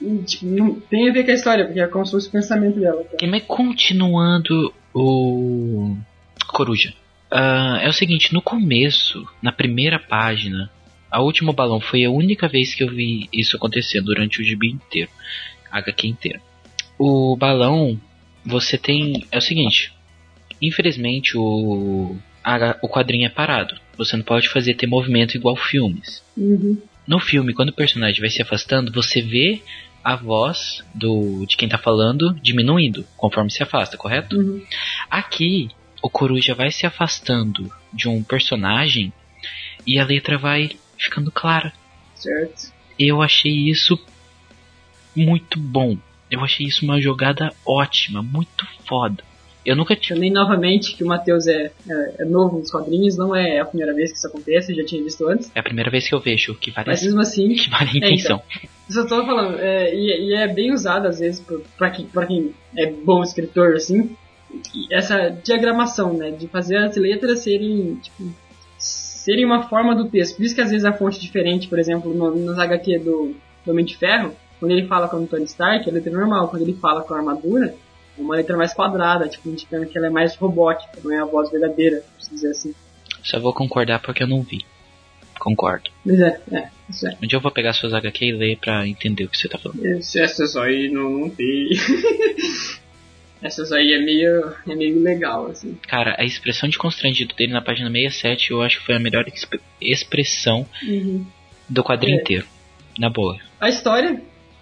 E, 0.00 0.22
tipo, 0.24 0.46
não 0.46 0.80
tem 0.80 1.08
a 1.08 1.12
ver 1.12 1.24
com 1.24 1.30
a 1.30 1.34
história, 1.34 1.64
porque 1.64 1.80
é 1.80 1.86
como 1.86 2.06
se 2.06 2.12
fosse 2.12 2.28
o 2.28 2.32
pensamento 2.32 2.80
dela. 2.80 3.04
Tá? 3.04 3.26
Mas 3.26 3.42
continuando 3.46 4.72
o 4.94 5.96
Coruja. 6.48 6.94
Uh, 7.32 7.76
é 7.80 7.88
o 7.88 7.92
seguinte, 7.92 8.32
no 8.32 8.42
começo, 8.42 9.26
na 9.40 9.52
primeira 9.52 9.98
página, 9.98 10.70
a 11.10 11.20
última 11.20 11.52
balão 11.52 11.80
foi 11.80 12.04
a 12.04 12.10
única 12.10 12.48
vez 12.48 12.74
que 12.74 12.82
eu 12.82 12.88
vi 12.88 13.28
isso 13.32 13.56
acontecer 13.56 14.00
durante 14.00 14.40
o 14.40 14.44
gibi 14.44 14.68
inteiro, 14.68 15.10
HQ 15.70 16.08
inteiro. 16.08 16.40
O 16.98 17.36
balão, 17.36 18.00
você 18.44 18.76
tem, 18.76 19.24
é 19.30 19.38
o 19.38 19.42
seguinte, 19.42 19.92
infelizmente 20.60 21.36
o 21.36 22.16
a, 22.44 22.76
o 22.82 22.88
quadrinho 22.88 23.26
é 23.26 23.28
parado. 23.28 23.74
Você 23.96 24.16
não 24.16 24.24
pode 24.24 24.48
fazer 24.48 24.74
ter 24.74 24.86
movimento 24.86 25.36
igual 25.36 25.56
filmes. 25.56 26.22
Uhum. 26.36 26.78
No 27.06 27.20
filme, 27.20 27.54
quando 27.54 27.70
o 27.70 27.74
personagem 27.74 28.20
vai 28.20 28.30
se 28.30 28.42
afastando, 28.42 28.92
você 28.92 29.20
vê 29.20 29.60
a 30.02 30.16
voz 30.16 30.82
do 30.94 31.44
de 31.46 31.56
quem 31.56 31.68
tá 31.68 31.78
falando 31.78 32.34
diminuindo 32.42 33.06
conforme 33.16 33.50
se 33.50 33.62
afasta, 33.62 33.96
correto? 33.96 34.36
Uhum. 34.36 34.64
Aqui, 35.10 35.68
o 36.02 36.08
Coruja 36.08 36.54
vai 36.54 36.70
se 36.70 36.86
afastando 36.86 37.70
de 37.92 38.08
um 38.08 38.22
personagem 38.22 39.12
e 39.86 39.98
a 39.98 40.04
letra 40.04 40.38
vai 40.38 40.70
ficando 40.96 41.30
clara. 41.30 41.72
Certo. 42.14 42.72
Eu 42.98 43.22
achei 43.22 43.70
isso 43.70 43.98
muito 45.14 45.58
bom. 45.58 45.96
Eu 46.30 46.44
achei 46.44 46.66
isso 46.66 46.84
uma 46.84 47.00
jogada 47.00 47.52
ótima, 47.66 48.22
muito 48.22 48.66
foda. 48.86 49.24
Eu 49.64 49.76
nunca 49.76 49.94
tinha. 49.94 50.16
Também, 50.16 50.32
novamente, 50.32 50.96
que 50.96 51.04
o 51.04 51.06
Matheus 51.06 51.46
é, 51.46 51.70
é, 51.88 52.14
é, 52.20 52.24
novo 52.24 52.58
nos 52.58 52.70
quadrinhos, 52.70 53.16
não 53.16 53.34
é 53.34 53.60
a 53.60 53.64
primeira 53.64 53.94
vez 53.94 54.10
que 54.10 54.18
isso 54.18 54.26
acontece, 54.26 54.72
eu 54.72 54.76
já 54.76 54.84
tinha 54.84 55.02
visto 55.02 55.26
antes. 55.28 55.50
É 55.54 55.60
a 55.60 55.62
primeira 55.62 55.90
vez 55.90 56.08
que 56.08 56.14
eu 56.14 56.20
vejo, 56.20 56.54
que 56.54 56.70
vale, 56.70 56.88
Mas 56.88 57.02
mesmo 57.02 57.20
assim. 57.20 57.54
que 57.54 57.70
vale 57.70 57.90
a 57.90 57.96
intenção. 57.96 58.42
É, 58.48 58.56
então, 58.56 58.70
isso 58.88 58.98
eu 58.98 59.06
tô 59.06 59.24
falando, 59.24 59.58
é, 59.58 59.94
e, 59.94 60.30
e, 60.30 60.34
é 60.34 60.48
bem 60.48 60.72
usado 60.72 61.06
às 61.06 61.20
vezes 61.20 61.44
para 61.76 61.90
quem, 61.90 62.06
pra 62.06 62.26
quem 62.26 62.54
é 62.76 62.86
bom 62.90 63.22
escritor, 63.22 63.74
assim, 63.74 64.16
essa 64.90 65.28
diagramação, 65.28 66.14
né, 66.14 66.30
de 66.30 66.48
fazer 66.48 66.76
as 66.78 66.96
letras 66.96 67.40
serem, 67.40 67.96
tipo, 67.96 68.32
serem 68.78 69.44
uma 69.44 69.68
forma 69.68 69.94
do 69.94 70.08
texto. 70.08 70.36
Por 70.36 70.44
isso 70.44 70.54
que 70.54 70.60
às 70.60 70.70
vezes 70.70 70.84
a 70.84 70.92
fonte 70.92 71.18
é 71.18 71.20
diferente, 71.20 71.68
por 71.68 71.78
exemplo, 71.78 72.12
no, 72.12 72.34
nos 72.34 72.58
HQ 72.58 72.98
do, 72.98 73.36
do 73.64 73.70
Homem 73.70 73.84
de 73.84 73.96
Ferro, 73.96 74.34
quando 74.60 74.72
ele 74.72 74.86
fala 74.86 75.08
com 75.08 75.16
o 75.16 75.26
Tony 75.26 75.44
Stark, 75.44 75.88
a 75.88 75.92
letra 75.92 76.10
é 76.10 76.14
normal. 76.14 76.48
Quando 76.48 76.62
ele 76.62 76.74
fala 76.74 77.02
com 77.02 77.14
a 77.14 77.16
armadura, 77.16 77.66
é 77.68 77.74
uma 78.20 78.36
letra 78.36 78.56
mais 78.56 78.72
quadrada, 78.72 79.28
tipo, 79.28 79.48
indicando 79.48 79.86
que 79.86 79.96
ela 79.96 80.06
é 80.06 80.10
mais 80.10 80.34
robótica, 80.36 80.98
não 81.02 81.12
é 81.12 81.20
a 81.20 81.24
voz 81.24 81.50
verdadeira, 81.50 82.02
por 82.18 82.30
dizer 82.30 82.50
assim. 82.50 82.74
Só 83.22 83.38
vou 83.38 83.52
concordar 83.52 84.00
porque 84.00 84.22
eu 84.22 84.26
não 84.26 84.42
vi. 84.42 84.64
Concordo. 85.38 85.90
Mas 86.04 86.20
é, 86.20 86.40
é, 86.52 86.68
isso 86.88 87.08
é. 87.08 87.16
Um 87.22 87.26
dia 87.26 87.38
eu 87.38 87.40
vou 87.40 87.50
pegar 87.50 87.72
suas 87.72 87.94
HQ 87.94 88.24
e 88.26 88.32
ler 88.32 88.58
pra 88.58 88.86
entender 88.86 89.24
o 89.24 89.28
que 89.28 89.38
você 89.38 89.48
tá 89.48 89.56
falando. 89.56 89.84
Essas 89.86 90.56
aí 90.56 90.90
não, 90.90 91.10
não 91.10 91.30
tem. 91.30 91.70
Essas 93.42 93.72
aí 93.72 93.94
é 93.94 93.98
meio, 93.98 94.52
é 94.68 94.74
meio 94.74 95.02
legal, 95.02 95.46
assim. 95.46 95.78
Cara, 95.88 96.14
a 96.18 96.24
expressão 96.24 96.68
de 96.68 96.76
constrangido 96.76 97.34
dele 97.34 97.52
na 97.52 97.62
página 97.62 97.90
67 97.90 98.50
eu 98.50 98.60
acho 98.60 98.80
que 98.80 98.86
foi 98.86 98.96
a 98.96 98.98
melhor 98.98 99.26
exp 99.26 99.58
expressão 99.80 100.66
uhum. 100.82 101.24
do 101.66 101.82
quadrinho 101.82 102.18
É. 102.18 102.20
inteiro. 102.20 102.46
Na 102.98 103.08
boa. 103.08 103.38
A 103.58 103.70
história, 103.70 104.20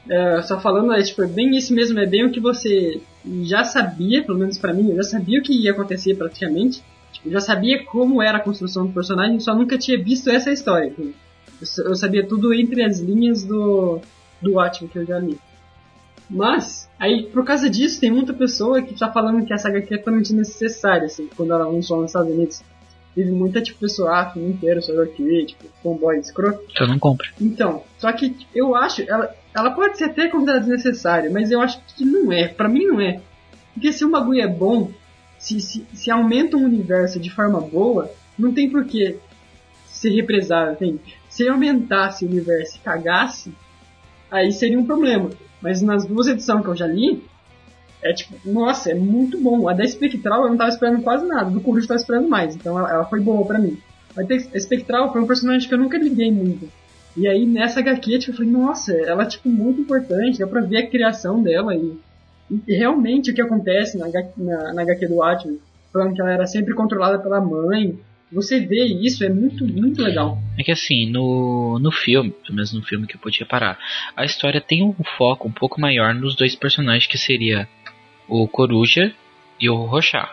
é, 0.09 0.43
só 0.43 0.59
falando, 0.61 0.93
é, 0.93 1.03
tipo, 1.03 1.23
é 1.23 1.27
bem 1.27 1.57
isso 1.57 1.75
mesmo, 1.75 1.99
é 1.99 2.07
bem 2.07 2.25
o 2.25 2.31
que 2.31 2.41
você 2.41 3.01
já 3.43 3.65
sabia, 3.65 4.25
pelo 4.25 4.39
menos 4.39 4.59
pra 4.59 4.73
mim, 4.73 4.91
eu 4.91 4.97
já 4.97 5.03
sabia 5.03 5.39
o 5.39 5.43
que 5.43 5.53
ia 5.53 5.73
acontecer 5.73 6.15
praticamente. 6.15 6.83
Tipo, 7.13 7.29
eu 7.29 7.33
já 7.33 7.41
sabia 7.41 7.85
como 7.85 8.23
era 8.23 8.39
a 8.39 8.41
construção 8.43 8.87
do 8.87 8.93
personagem, 8.93 9.41
só 9.41 9.55
nunca 9.55 9.77
tinha 9.77 10.03
visto 10.03 10.31
essa 10.31 10.51
história. 10.51 10.93
Eu, 10.99 11.13
eu 11.85 11.95
sabia 11.95 12.27
tudo 12.27 12.55
entre 12.55 12.83
as 12.83 13.01
linhas 13.01 13.45
do, 13.45 14.01
do 14.41 14.55
Watchmen 14.55 14.91
que 14.91 14.99
eu 14.99 15.07
já 15.07 15.19
li. 15.19 15.39
Mas, 16.31 16.89
aí, 16.99 17.25
por 17.25 17.45
causa 17.45 17.71
disso, 17.71 18.01
tem 18.01 18.11
muita 18.11 18.35
pessoa 18.35 18.83
que 18.83 18.95
tá 18.95 19.11
falando 19.11 19.45
que 19.47 19.53
essa 19.53 19.69
HQ 19.69 19.95
é 19.95 19.99
totalmente 19.99 20.35
necessária, 20.35 21.07
assim, 21.07 21.29
quando 21.35 21.53
ela 21.53 21.67
lançou 21.67 22.01
nos 22.01 22.11
Estados 22.11 22.31
Unidos. 22.31 22.63
Teve 23.19 23.33
muita, 23.33 23.61
tipo, 23.61 23.81
pessoa, 23.81 24.17
ah, 24.17 24.31
filme 24.31 24.51
inteiro 24.51 24.81
sobre 24.81 25.03
aqui, 25.03 25.47
tipo, 25.47 25.65
fanboy 25.83 26.21
escroto. 26.21 26.63
Então 26.71 26.87
não 26.87 27.01
compra. 27.01 27.27
Então, 27.41 27.83
só 27.99 28.13
que 28.13 28.47
eu 28.55 28.77
acho, 28.77 29.03
ela, 29.03 29.35
ela 29.53 29.73
pode 29.73 29.99
ser 29.99 30.05
até 30.05 30.29
considerada 30.29 30.61
desnecessária, 30.61 31.29
mas 31.29 31.51
eu 31.51 31.61
acho 31.61 31.81
que 31.97 32.05
não 32.05 32.33
é. 32.33 32.47
Pra 32.47 32.69
mim 32.69 32.87
não 32.87 33.01
é. 33.01 33.21
Porque 33.75 33.93
se 33.93 34.05
um 34.05 34.11
bagulho 34.13 34.41
é 34.41 34.47
bom, 34.47 34.93
se, 35.37 35.61
se, 35.61 35.85
se 35.93 36.13
aumenta 36.13 36.57
um 36.57 36.65
universo 36.65 37.19
de 37.19 37.29
forma 37.29 37.61
boa, 37.61 38.09
não 38.39 38.55
tem 38.55 38.71
por 38.71 38.85
que 38.85 39.19
ser 39.89 40.11
represado, 40.11 40.77
tem. 40.77 41.01
Se 41.29 41.49
aumentasse 41.49 42.25
o 42.25 42.29
universo 42.29 42.77
e 42.77 42.81
cagasse, 42.85 43.53
aí 44.31 44.53
seria 44.53 44.79
um 44.79 44.87
problema. 44.87 45.29
Mas 45.61 45.83
nas 45.83 46.07
duas 46.07 46.29
edições 46.29 46.63
que 46.63 46.69
eu 46.69 46.77
já 46.77 46.87
li, 46.87 47.25
é 48.03 48.13
tipo, 48.13 48.37
nossa, 48.49 48.91
é 48.91 48.95
muito 48.95 49.41
bom. 49.41 49.69
A 49.69 49.73
da 49.73 49.87
Spectral 49.87 50.43
eu 50.43 50.51
não 50.51 50.57
tava 50.57 50.71
esperando 50.71 51.03
quase 51.03 51.27
nada, 51.27 51.51
do 51.51 51.61
Coruja 51.61 51.85
eu 51.85 51.89
tava 51.89 52.01
esperando 52.01 52.29
mais, 52.29 52.55
então 52.55 52.79
ela, 52.79 52.91
ela 52.91 53.05
foi 53.05 53.21
boa 53.21 53.45
pra 53.47 53.59
mim. 53.59 53.79
Mas 54.15 54.55
a 54.55 54.59
Spectral 54.59 55.13
foi 55.13 55.21
um 55.21 55.27
personagem 55.27 55.69
que 55.69 55.75
eu 55.75 55.79
nunca 55.79 55.99
liguei 55.99 56.31
muito. 56.31 56.69
E 57.17 57.27
aí 57.27 57.47
nessa 57.47 57.81
HQ, 57.81 58.19
tipo, 58.19 58.33
eu 58.33 58.37
falei, 58.37 58.51
nossa, 58.51 58.93
ela 58.93 59.25
é 59.25 59.27
tipo 59.27 59.49
muito 59.49 59.81
importante, 59.81 60.39
dá 60.39 60.47
pra 60.47 60.61
ver 60.61 60.79
a 60.79 60.87
criação 60.87 61.43
dela 61.43 61.75
e, 61.75 61.99
e 62.67 62.75
realmente 62.75 63.31
o 63.31 63.35
que 63.35 63.43
acontece 63.43 63.99
na, 63.99 64.07
na, 64.37 64.73
na 64.75 64.83
HQ 64.83 65.07
do 65.09 65.17
Watchmen, 65.17 65.59
falando 65.93 66.15
que 66.15 66.21
ela 66.21 66.33
era 66.33 66.47
sempre 66.47 66.75
controlada 66.75 67.19
pela 67.19 67.41
mãe. 67.41 67.99
Você 68.31 68.61
vê 68.61 68.85
isso, 68.85 69.25
é 69.25 69.31
muito, 69.31 69.65
muito 69.67 70.03
legal. 70.03 70.39
É 70.59 70.63
que 70.63 70.71
assim, 70.71 71.11
no, 71.11 71.79
no 71.79 71.91
filme, 71.91 72.31
pelo 72.31 72.57
menos 72.57 72.73
no 72.75 72.83
filme 72.83 73.07
que 73.07 73.17
eu 73.17 73.21
pude 73.21 73.39
reparar, 73.39 73.79
a 74.15 74.25
história 74.25 74.61
tem 74.61 74.85
um 74.85 74.95
foco 75.17 75.49
um 75.49 75.53
pouco 75.53 75.81
maior 75.81 76.15
nos 76.15 76.37
dois 76.37 76.55
personagens 76.55 77.07
que 77.07 77.17
seria 77.17 77.67
o 78.29 78.47
Coruja 78.47 79.13
e 79.61 79.69
o 79.69 79.85
Rorschach. 79.85 80.31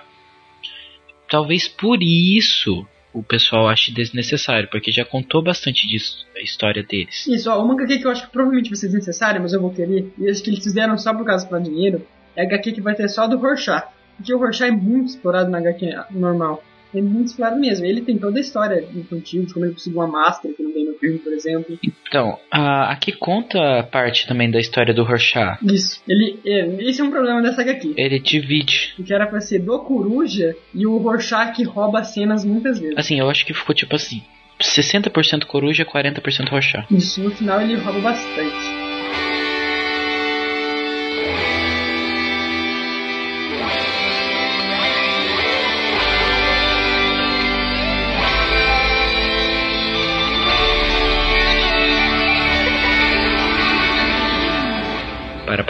Talvez 1.29 1.67
por 1.67 2.01
isso 2.01 2.85
o 3.13 3.23
pessoal 3.23 3.69
ache 3.69 3.93
desnecessário, 3.93 4.69
porque 4.69 4.91
já 4.91 5.05
contou 5.05 5.41
bastante 5.41 5.87
disso, 5.87 6.27
a 6.35 6.41
história 6.41 6.83
deles. 6.83 7.25
Isso, 7.25 7.49
ó, 7.49 7.63
uma 7.63 7.73
HQ 7.73 7.99
que 7.99 8.05
eu 8.05 8.11
acho 8.11 8.25
que 8.25 8.31
provavelmente 8.31 8.69
vai 8.69 8.75
ser 8.75 8.87
desnecessária, 8.87 9.39
mas 9.39 9.53
eu 9.53 9.61
vou 9.61 9.73
querer, 9.73 10.11
e 10.17 10.29
acho 10.29 10.43
que 10.43 10.49
eles 10.49 10.61
fizeram 10.61 10.97
só 10.97 11.13
por 11.13 11.25
causa 11.25 11.47
do 11.47 11.63
dinheiro, 11.63 12.05
é 12.35 12.41
a 12.41 12.45
HQ 12.45 12.73
que 12.73 12.81
vai 12.81 12.93
ter 12.93 13.07
só 13.07 13.25
do 13.25 13.37
Rorschach. 13.37 13.87
Porque 14.17 14.33
o 14.33 14.37
Rorschach 14.37 14.69
é 14.69 14.71
muito 14.71 15.09
explorado 15.09 15.49
na 15.49 15.59
HQ 15.59 15.95
normal. 16.11 16.61
É 16.95 17.01
muito 17.01 17.27
explorado 17.27 17.59
mesmo. 17.59 17.85
Ele 17.85 18.01
tem 18.01 18.17
toda 18.17 18.37
a 18.37 18.41
história 18.41 18.87
infantil, 18.95 19.45
de 19.45 19.53
como 19.53 19.65
ele 19.65 19.73
conseguiu 19.73 19.99
uma 19.99 20.07
máscara 20.07 20.53
que 20.53 20.63
não 20.63 20.71
tem 20.71 20.85
no 20.85 20.93
filme, 20.93 21.19
por 21.19 21.33
exemplo. 21.33 21.77
Então, 21.83 22.39
a, 22.49 22.91
aqui 22.91 23.11
conta 23.11 23.83
parte 23.83 24.27
também 24.27 24.49
da 24.49 24.59
história 24.59 24.93
do 24.93 25.03
Rorschach. 25.03 25.59
Isso. 25.63 26.01
Ele, 26.07 26.39
é, 26.45 26.89
esse 26.89 27.01
é 27.01 27.03
um 27.03 27.11
problema 27.11 27.41
dessa 27.41 27.61
HQ. 27.61 27.93
Ele 27.97 28.19
divide. 28.19 28.93
Que 29.05 29.13
era 29.13 29.27
pra 29.27 29.41
ser 29.41 29.59
do 29.59 29.79
Coruja 29.79 30.55
e 30.73 30.85
o 30.87 30.97
Rorschach 30.97 31.53
que 31.53 31.63
rouba 31.63 32.03
cenas 32.03 32.45
muitas 32.45 32.79
vezes. 32.79 32.97
Assim, 32.97 33.19
eu 33.19 33.29
acho 33.29 33.45
que 33.45 33.53
ficou 33.53 33.75
tipo 33.75 33.95
assim: 33.95 34.23
60% 34.61 35.45
Coruja, 35.45 35.85
40% 35.85 36.49
Rorschach. 36.49 36.85
Isso, 36.89 37.21
no 37.21 37.31
final 37.31 37.61
ele 37.61 37.75
rouba 37.75 37.99
bastante. 37.99 38.74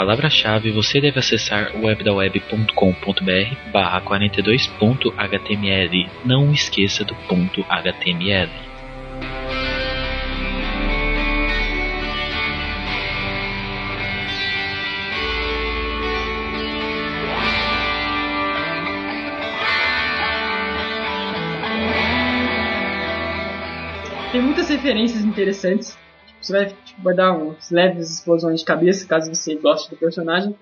palavra-chave, 0.05 0.69
você 0.69 1.01
deve 1.01 1.17
acessar 1.17 1.75
webdaweb.com.br 1.75 3.71
barra 3.71 3.99
42.html. 4.01 6.09
Não 6.23 6.51
esqueça 6.51 7.03
do 7.03 7.15
ponto 7.27 7.65
.html. 7.67 8.51
Tem 24.31 24.41
muitas 24.41 24.69
referências 24.69 25.23
interessantes 25.23 25.97
você 26.45 26.53
vai, 26.53 26.65
tipo, 26.67 27.01
vai 27.01 27.15
dar 27.15 27.35
uns 27.35 27.71
leves 27.71 28.11
explosões 28.11 28.59
de 28.59 28.65
cabeça, 28.67 29.07
caso 29.07 29.33
você 29.33 29.55
goste 29.55 29.89
do 29.89 29.97
personagem. 29.97 30.55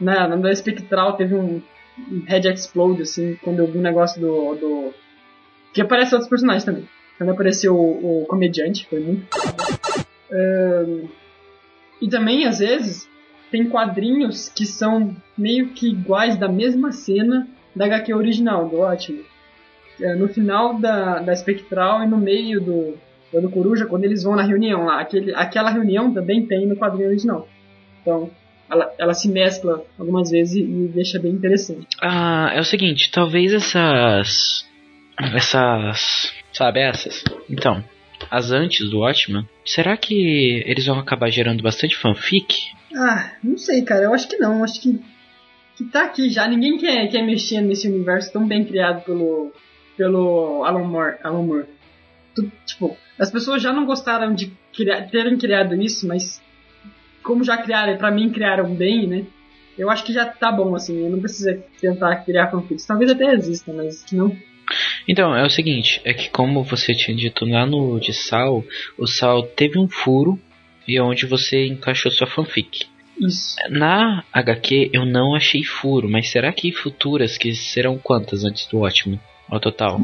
Na, 0.00 0.26
na 0.26 0.34
da 0.34 0.52
Spectral 0.52 1.12
teve 1.12 1.36
um, 1.36 1.62
um 2.10 2.24
Head 2.26 2.48
Explode, 2.48 3.02
assim, 3.02 3.38
quando 3.40 3.60
eu 3.60 3.68
vi 3.70 3.78
um 3.78 3.82
negócio 3.82 4.20
do, 4.20 4.56
do... 4.56 4.94
Que 5.72 5.80
aparece 5.80 6.12
outros 6.12 6.28
personagens 6.28 6.64
também. 6.64 6.88
Quando 7.16 7.30
apareceu 7.30 7.72
o, 7.72 8.22
o 8.22 8.26
comediante, 8.26 8.84
foi 8.88 8.98
muito... 8.98 9.24
Um, 10.32 11.08
e 12.00 12.08
também, 12.08 12.44
às 12.44 12.58
vezes, 12.58 13.08
tem 13.48 13.68
quadrinhos 13.68 14.48
que 14.48 14.66
são 14.66 15.14
meio 15.38 15.68
que 15.68 15.88
iguais 15.88 16.36
da 16.36 16.48
mesma 16.48 16.90
cena 16.90 17.46
da 17.76 17.84
HQ 17.84 18.12
original, 18.12 18.68
do 18.68 18.80
Ótimo. 18.80 19.22
É, 20.00 20.16
no 20.16 20.26
final 20.26 20.80
da, 20.80 21.20
da 21.20 21.36
Spectral 21.36 22.02
e 22.02 22.08
no 22.08 22.18
meio 22.18 22.60
do, 22.60 22.98
do 23.40 23.50
Coruja, 23.50 23.86
quando 23.86 24.04
eles 24.04 24.22
vão 24.22 24.36
na 24.36 24.42
reunião 24.42 24.84
lá. 24.84 25.00
Aquele, 25.00 25.34
aquela 25.34 25.70
reunião 25.70 26.12
também 26.12 26.46
tem 26.46 26.66
no 26.66 26.76
quadrinho 26.76 27.08
original. 27.08 27.48
Então, 28.02 28.30
ela, 28.70 28.94
ela 28.98 29.14
se 29.14 29.28
mescla 29.28 29.84
algumas 29.98 30.30
vezes 30.30 30.56
e, 30.56 30.88
deixa 30.88 31.18
bem 31.18 31.32
interessante. 31.32 31.86
Ah, 32.00 32.50
é 32.54 32.60
o 32.60 32.64
seguinte, 32.64 33.10
talvez 33.10 33.52
essas. 33.52 34.64
Essas. 35.34 36.32
Sabe, 36.52 36.80
essas? 36.80 37.24
Então, 37.48 37.82
as 38.30 38.50
antes 38.50 38.90
do 38.90 39.00
Watchman, 39.00 39.48
será 39.64 39.96
que 39.96 40.62
eles 40.66 40.86
vão 40.86 40.98
acabar 40.98 41.30
gerando 41.30 41.62
bastante 41.62 41.96
fanfic? 41.96 42.54
Ah, 42.94 43.32
não 43.42 43.56
sei, 43.56 43.82
cara. 43.82 44.04
Eu 44.04 44.14
acho 44.14 44.28
que 44.28 44.36
não. 44.36 44.64
Acho 44.64 44.80
que, 44.80 45.00
que 45.76 45.84
tá 45.84 46.04
aqui 46.04 46.30
já. 46.30 46.46
Ninguém 46.48 46.78
quer, 46.78 47.08
quer 47.08 47.22
mexer 47.22 47.60
nesse 47.60 47.88
universo 47.88 48.32
tão 48.32 48.46
bem 48.46 48.64
criado 48.64 49.04
pelo, 49.04 49.52
pelo 49.96 50.64
Alan 50.64 50.84
Moore. 50.84 51.16
Alan 51.22 51.42
Moore. 51.42 51.66
Tu, 52.34 52.50
tipo, 52.64 52.96
as 53.18 53.30
pessoas 53.30 53.62
já 53.62 53.72
não 53.72 53.86
gostaram 53.86 54.34
de 54.34 54.52
criar, 54.74 55.02
terem 55.08 55.36
criado 55.36 55.74
isso, 55.80 56.06
mas 56.06 56.42
como 57.22 57.44
já 57.44 57.56
criaram, 57.56 57.96
pra 57.96 58.10
mim 58.10 58.30
criaram 58.30 58.74
bem, 58.74 59.06
né? 59.06 59.24
Eu 59.78 59.90
acho 59.90 60.04
que 60.04 60.12
já 60.12 60.26
tá 60.26 60.52
bom, 60.52 60.74
assim. 60.74 61.04
Eu 61.04 61.10
não 61.10 61.20
preciso 61.20 61.62
tentar 61.80 62.16
criar 62.24 62.50
fanfics. 62.50 62.86
Talvez 62.86 63.10
até 63.10 63.32
exista, 63.32 63.72
mas 63.72 64.02
que 64.02 64.14
não. 64.14 64.36
Então, 65.08 65.34
é 65.34 65.44
o 65.44 65.50
seguinte, 65.50 66.00
é 66.04 66.12
que 66.14 66.30
como 66.30 66.62
você 66.62 66.94
tinha 66.94 67.16
dito 67.16 67.44
lá 67.44 67.66
no 67.66 67.98
de 67.98 68.12
Sal, 68.12 68.64
o 68.98 69.06
Sal 69.06 69.42
teve 69.42 69.78
um 69.78 69.88
furo 69.88 70.38
e 70.86 70.96
é 70.96 71.02
onde 71.02 71.26
você 71.26 71.66
encaixou 71.66 72.10
sua 72.10 72.26
fanfic. 72.26 72.86
Isso. 73.20 73.56
Na 73.70 74.24
HQ 74.32 74.90
eu 74.92 75.04
não 75.04 75.34
achei 75.34 75.62
furo, 75.62 76.08
mas 76.08 76.30
será 76.30 76.52
que 76.52 76.72
futuras 76.72 77.36
que 77.36 77.54
serão 77.54 77.98
quantas 77.98 78.44
antes 78.44 78.66
do 78.66 78.80
ótimo 78.80 79.20
ao 79.48 79.60
total? 79.60 80.00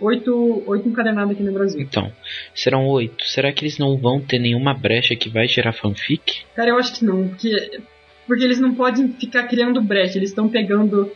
Oito, 0.00 0.62
oito 0.66 0.88
encadenadas 0.88 1.32
aqui 1.32 1.42
no 1.42 1.52
Brasil. 1.52 1.80
Então, 1.80 2.10
serão 2.54 2.86
oito. 2.88 3.24
Será 3.26 3.52
que 3.52 3.64
eles 3.64 3.78
não 3.78 3.96
vão 3.96 4.20
ter 4.20 4.38
nenhuma 4.38 4.74
brecha 4.74 5.16
que 5.16 5.28
vai 5.28 5.46
gerar 5.46 5.72
fanfic? 5.72 6.44
Cara, 6.54 6.70
eu 6.70 6.78
acho 6.78 6.94
que 6.94 7.04
não, 7.04 7.28
porque, 7.28 7.80
porque 8.26 8.44
eles 8.44 8.60
não 8.60 8.74
podem 8.74 9.08
ficar 9.12 9.44
criando 9.44 9.80
brecha, 9.80 10.18
eles 10.18 10.30
estão 10.30 10.48
pegando. 10.48 11.10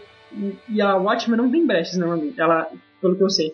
E 0.68 0.80
a 0.80 0.96
Watchmen 0.96 1.38
não 1.38 1.50
tem 1.50 1.66
brechas 1.66 1.96
normalmente, 1.96 2.40
ela, 2.40 2.70
pelo 3.00 3.16
que 3.16 3.22
eu 3.22 3.30
sei. 3.30 3.48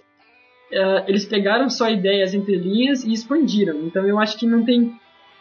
Uh, 0.73 1.05
eles 1.07 1.25
pegaram 1.25 1.71
só 1.71 1.89
ideias 1.89 2.35
entre 2.35 2.57
linhas 2.57 3.05
e 3.05 3.13
expandiram. 3.13 3.81
Então 3.85 4.07
eu 4.07 4.19
acho 4.19 4.39
que 4.39 4.47
não 4.47 4.65
tem 4.65 4.93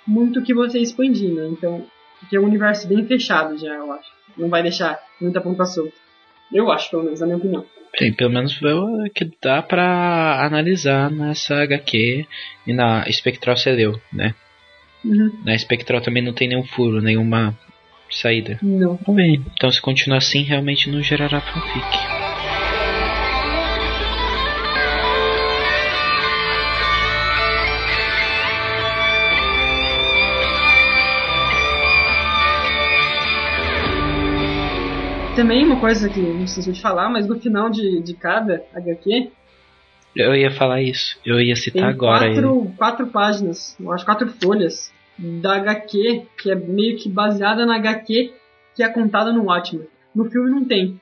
muito 0.05 0.43
que 0.43 0.53
você 0.53 0.79
expandir, 0.79 1.33
né? 1.33 1.47
Então, 1.47 1.85
porque 2.19 2.35
é 2.35 2.39
um 2.39 2.45
universo 2.45 2.87
bem 2.87 3.05
fechado 3.05 3.57
já, 3.57 3.73
eu 3.73 3.91
acho. 3.91 4.11
Não 4.37 4.49
vai 4.49 4.61
deixar 4.61 4.99
muita 5.19 5.41
ponta 5.41 5.65
solta. 5.65 5.93
Eu 6.51 6.71
acho, 6.71 6.89
pelo 6.89 7.03
menos, 7.03 7.19
na 7.19 7.25
minha 7.25 7.37
opinião. 7.37 7.65
Sim, 7.97 8.11
pelo 8.13 8.31
menos 8.31 8.59
o 8.61 9.03
que 9.13 9.31
dá 9.41 9.61
pra 9.61 10.43
analisar 10.43 11.11
nessa 11.11 11.61
HQ 11.61 12.25
e 12.65 12.73
na 12.73 13.05
Spectral 13.11 13.55
Celeu, 13.55 13.99
né? 14.11 14.33
Uhum. 15.05 15.31
Na 15.45 15.57
Spectral 15.57 16.01
também 16.01 16.23
não 16.23 16.33
tem 16.33 16.47
nenhum 16.47 16.63
furo, 16.63 17.01
nenhuma 17.01 17.57
saída. 18.09 18.57
Não. 18.61 18.97
Vamos 19.05 19.15
ver. 19.15 19.41
Então 19.53 19.71
se 19.71 19.81
continuar 19.81 20.17
assim, 20.17 20.41
realmente 20.41 20.89
não 20.89 21.03
gerará 21.03 21.39
fanfic. 21.41 22.22
Também 35.35 35.65
uma 35.65 35.79
coisa 35.79 36.07
que 36.09 36.19
não 36.19 36.39
preciso 36.39 36.71
de 36.71 36.81
falar, 36.81 37.09
mas 37.09 37.27
no 37.27 37.39
final 37.39 37.69
de, 37.69 38.01
de 38.01 38.13
cada 38.13 38.63
HQ. 38.73 39.31
Eu 40.15 40.35
ia 40.35 40.51
falar 40.51 40.81
isso, 40.81 41.17
eu 41.25 41.41
ia 41.41 41.55
citar 41.55 41.89
agora. 41.89 42.31
Quatro, 42.31 42.73
quatro 42.77 43.07
páginas, 43.07 43.75
eu 43.79 43.91
acho 43.91 44.05
quatro 44.05 44.27
folhas 44.27 44.93
da 45.17 45.55
HQ, 45.55 46.27
que 46.39 46.51
é 46.51 46.55
meio 46.55 46.97
que 46.97 47.09
baseada 47.09 47.65
na 47.65 47.77
HQ 47.77 48.31
que 48.75 48.83
é 48.83 48.89
contada 48.89 49.31
no 49.31 49.45
Watchmen. 49.45 49.87
No 50.13 50.29
filme 50.29 50.49
não 50.49 50.65
tem, 50.65 50.99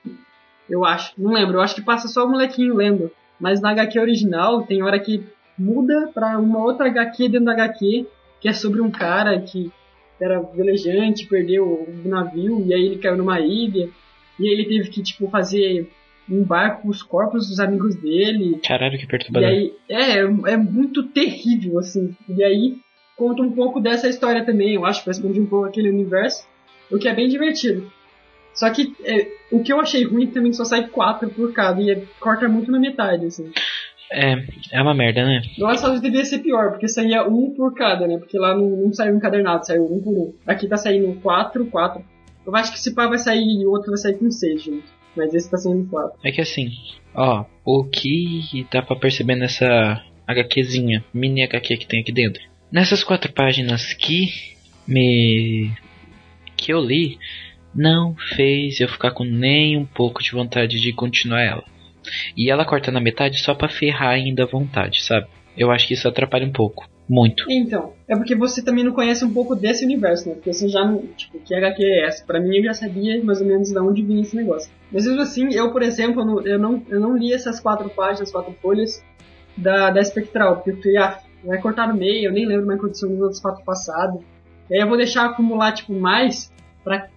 eu 0.69 0.85
acho, 0.85 1.13
não 1.17 1.33
lembro, 1.33 1.57
eu 1.57 1.61
acho 1.61 1.75
que 1.75 1.81
passa 1.81 2.07
só 2.07 2.25
o 2.25 2.29
molequinho 2.29 2.75
lendo. 2.75 3.11
Mas 3.39 3.59
na 3.59 3.71
HQ 3.71 3.99
original 3.99 4.63
tem 4.63 4.83
hora 4.83 4.99
que 4.99 5.23
muda 5.57 6.09
pra 6.13 6.37
uma 6.37 6.59
outra 6.59 6.87
HQ 6.87 7.27
dentro 7.27 7.45
da 7.45 7.53
HQ, 7.53 8.07
que 8.39 8.47
é 8.47 8.53
sobre 8.53 8.81
um 8.81 8.91
cara 8.91 9.39
que 9.41 9.71
era 10.19 10.39
velejante, 10.39 11.25
perdeu 11.25 11.65
o 11.65 12.07
navio 12.07 12.63
e 12.65 12.73
aí 12.73 12.85
ele 12.85 12.97
caiu 12.97 13.17
numa 13.17 13.39
ilha. 13.39 13.89
E 14.41 14.51
ele 14.51 14.65
teve 14.65 14.89
que, 14.89 15.03
tipo, 15.03 15.29
fazer 15.29 15.87
um 16.29 16.43
barco 16.43 16.83
com 16.83 16.89
os 16.89 17.03
corpos 17.03 17.47
dos 17.47 17.59
amigos 17.59 17.95
dele. 17.95 18.59
Caralho, 18.65 18.97
que 18.97 19.07
perturbador. 19.07 19.49
E 19.49 19.53
aí, 19.53 19.73
é, 19.89 20.19
é 20.53 20.57
muito 20.57 21.03
terrível, 21.09 21.77
assim. 21.79 22.15
E 22.27 22.43
aí, 22.43 22.77
conta 23.15 23.43
um 23.43 23.51
pouco 23.51 23.79
dessa 23.79 24.09
história 24.09 24.43
também, 24.43 24.73
eu 24.73 24.85
acho, 24.85 25.03
pra 25.03 25.11
expandir 25.11 25.41
um 25.41 25.45
pouco 25.45 25.67
aquele 25.67 25.89
universo. 25.89 26.47
O 26.91 26.97
que 26.97 27.07
é 27.07 27.13
bem 27.13 27.29
divertido. 27.29 27.91
Só 28.53 28.69
que 28.69 28.93
é, 29.05 29.27
o 29.51 29.63
que 29.63 29.71
eu 29.71 29.79
achei 29.79 30.03
ruim 30.03 30.25
é 30.25 30.31
também 30.31 30.51
só 30.53 30.65
sai 30.65 30.87
quatro 30.87 31.29
por 31.29 31.53
cada 31.53 31.81
e 31.81 31.91
é, 31.91 32.03
corta 32.19 32.49
muito 32.49 32.71
na 32.71 32.79
metade, 32.79 33.25
assim. 33.25 33.49
É, 34.11 34.35
é 34.73 34.81
uma 34.81 34.93
merda, 34.93 35.23
né? 35.23 35.41
Nossa, 35.57 35.87
só 35.87 35.97
devia 35.97 36.25
ser 36.25 36.39
pior, 36.39 36.71
porque 36.71 36.87
saía 36.87 37.25
um 37.25 37.53
por 37.55 37.73
cada, 37.73 38.05
né? 38.07 38.17
Porque 38.17 38.37
lá 38.37 38.53
não, 38.53 38.69
não 38.69 38.93
saiu 38.93 39.15
encadernado, 39.15 39.65
saiu 39.65 39.85
um 39.85 40.01
por 40.01 40.13
um. 40.13 40.33
Aqui 40.45 40.67
tá 40.67 40.75
saindo 40.75 41.17
quatro, 41.21 41.65
quatro. 41.67 42.03
Eu 42.45 42.55
acho 42.55 42.71
que 42.71 42.77
esse 42.77 42.93
pá 42.93 43.07
vai 43.07 43.17
sair 43.17 43.65
outro 43.65 43.91
vai 43.91 43.97
sair 43.97 44.17
com 44.17 44.29
seis 44.31 44.63
junto. 44.63 44.83
Mas 45.15 45.33
esse 45.33 45.49
tá 45.49 45.57
saindo 45.57 45.89
quatro. 45.89 46.17
É 46.23 46.31
que 46.31 46.41
assim, 46.41 46.71
ó, 47.13 47.45
o 47.65 47.83
que 47.83 48.65
dá 48.71 48.81
pra 48.81 48.95
perceber 48.95 49.35
nessa 49.35 50.01
HQzinha, 50.27 51.03
mini 51.13 51.43
HQ 51.43 51.77
que 51.77 51.87
tem 51.87 52.01
aqui 52.01 52.11
dentro. 52.11 52.41
Nessas 52.71 53.03
quatro 53.03 53.31
páginas 53.33 53.93
que 53.93 54.29
me. 54.87 55.71
que 56.55 56.71
eu 56.71 56.79
li, 56.79 57.17
não 57.75 58.15
fez 58.35 58.79
eu 58.79 58.87
ficar 58.87 59.11
com 59.11 59.23
nem 59.23 59.77
um 59.77 59.85
pouco 59.85 60.23
de 60.23 60.31
vontade 60.31 60.79
de 60.79 60.93
continuar 60.93 61.41
ela. 61.41 61.63
E 62.35 62.49
ela 62.49 62.65
corta 62.65 62.91
na 62.91 62.99
metade 62.99 63.37
só 63.39 63.53
pra 63.53 63.69
ferrar 63.69 64.09
ainda 64.09 64.43
a 64.43 64.47
vontade, 64.47 65.03
sabe? 65.03 65.27
Eu 65.57 65.69
acho 65.69 65.87
que 65.87 65.93
isso 65.93 66.07
atrapalha 66.07 66.45
um 66.45 66.51
pouco. 66.51 66.89
Muito. 67.11 67.43
Então, 67.49 67.91
é 68.07 68.15
porque 68.15 68.33
você 68.33 68.63
também 68.63 68.85
não 68.85 68.93
conhece 68.93 69.25
um 69.25 69.33
pouco 69.33 69.53
desse 69.53 69.83
universo, 69.83 70.29
né? 70.29 70.35
Porque 70.35 70.53
você 70.53 70.69
já 70.69 70.85
não. 70.85 71.05
Tipo, 71.07 71.39
que 71.39 71.53
HQ 71.53 71.83
é 71.83 72.07
essa? 72.07 72.25
Pra 72.25 72.39
mim 72.39 72.55
eu 72.55 72.63
já 72.63 72.73
sabia 72.73 73.21
mais 73.21 73.41
ou 73.41 73.47
menos 73.47 73.69
de 73.69 73.77
onde 73.77 74.01
vinha 74.01 74.21
esse 74.21 74.33
negócio. 74.33 74.71
Mas 74.89 75.05
mesmo 75.05 75.19
assim, 75.19 75.53
eu, 75.53 75.73
por 75.73 75.83
exemplo, 75.83 76.21
eu 76.21 76.25
não, 76.25 76.41
eu 76.47 76.57
não, 76.57 76.83
eu 76.87 76.99
não 77.01 77.17
li 77.17 77.33
essas 77.33 77.59
quatro 77.59 77.89
páginas, 77.89 78.31
quatro 78.31 78.53
folhas 78.61 79.03
da, 79.57 79.89
da 79.89 80.01
Spectral, 80.01 80.55
porque 80.55 80.71
eu 80.71 80.77
falei, 80.77 80.97
ah, 80.99 81.19
vai 81.43 81.61
cortar 81.61 81.89
no 81.89 81.95
meio, 81.95 82.29
eu 82.29 82.31
nem 82.31 82.45
lembro 82.45 82.65
mais 82.65 82.79
aconteceu 82.79 83.09
nos 83.09 83.19
outros 83.19 83.41
quatro 83.41 83.61
passados. 83.65 84.21
E 84.69 84.75
aí 84.75 84.79
eu 84.79 84.87
vou 84.87 84.95
deixar 84.95 85.25
acumular, 85.25 85.73
tipo, 85.73 85.93
mais 85.93 86.49
pra, 86.81 87.09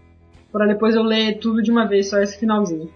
pra 0.51 0.67
depois 0.67 0.97
eu 0.97 1.05
ler 1.05 1.39
tudo 1.39 1.63
de 1.63 1.71
uma 1.71 1.87
vez, 1.87 2.11
só 2.11 2.19
esse 2.19 2.37
finalzinho. 2.37 2.91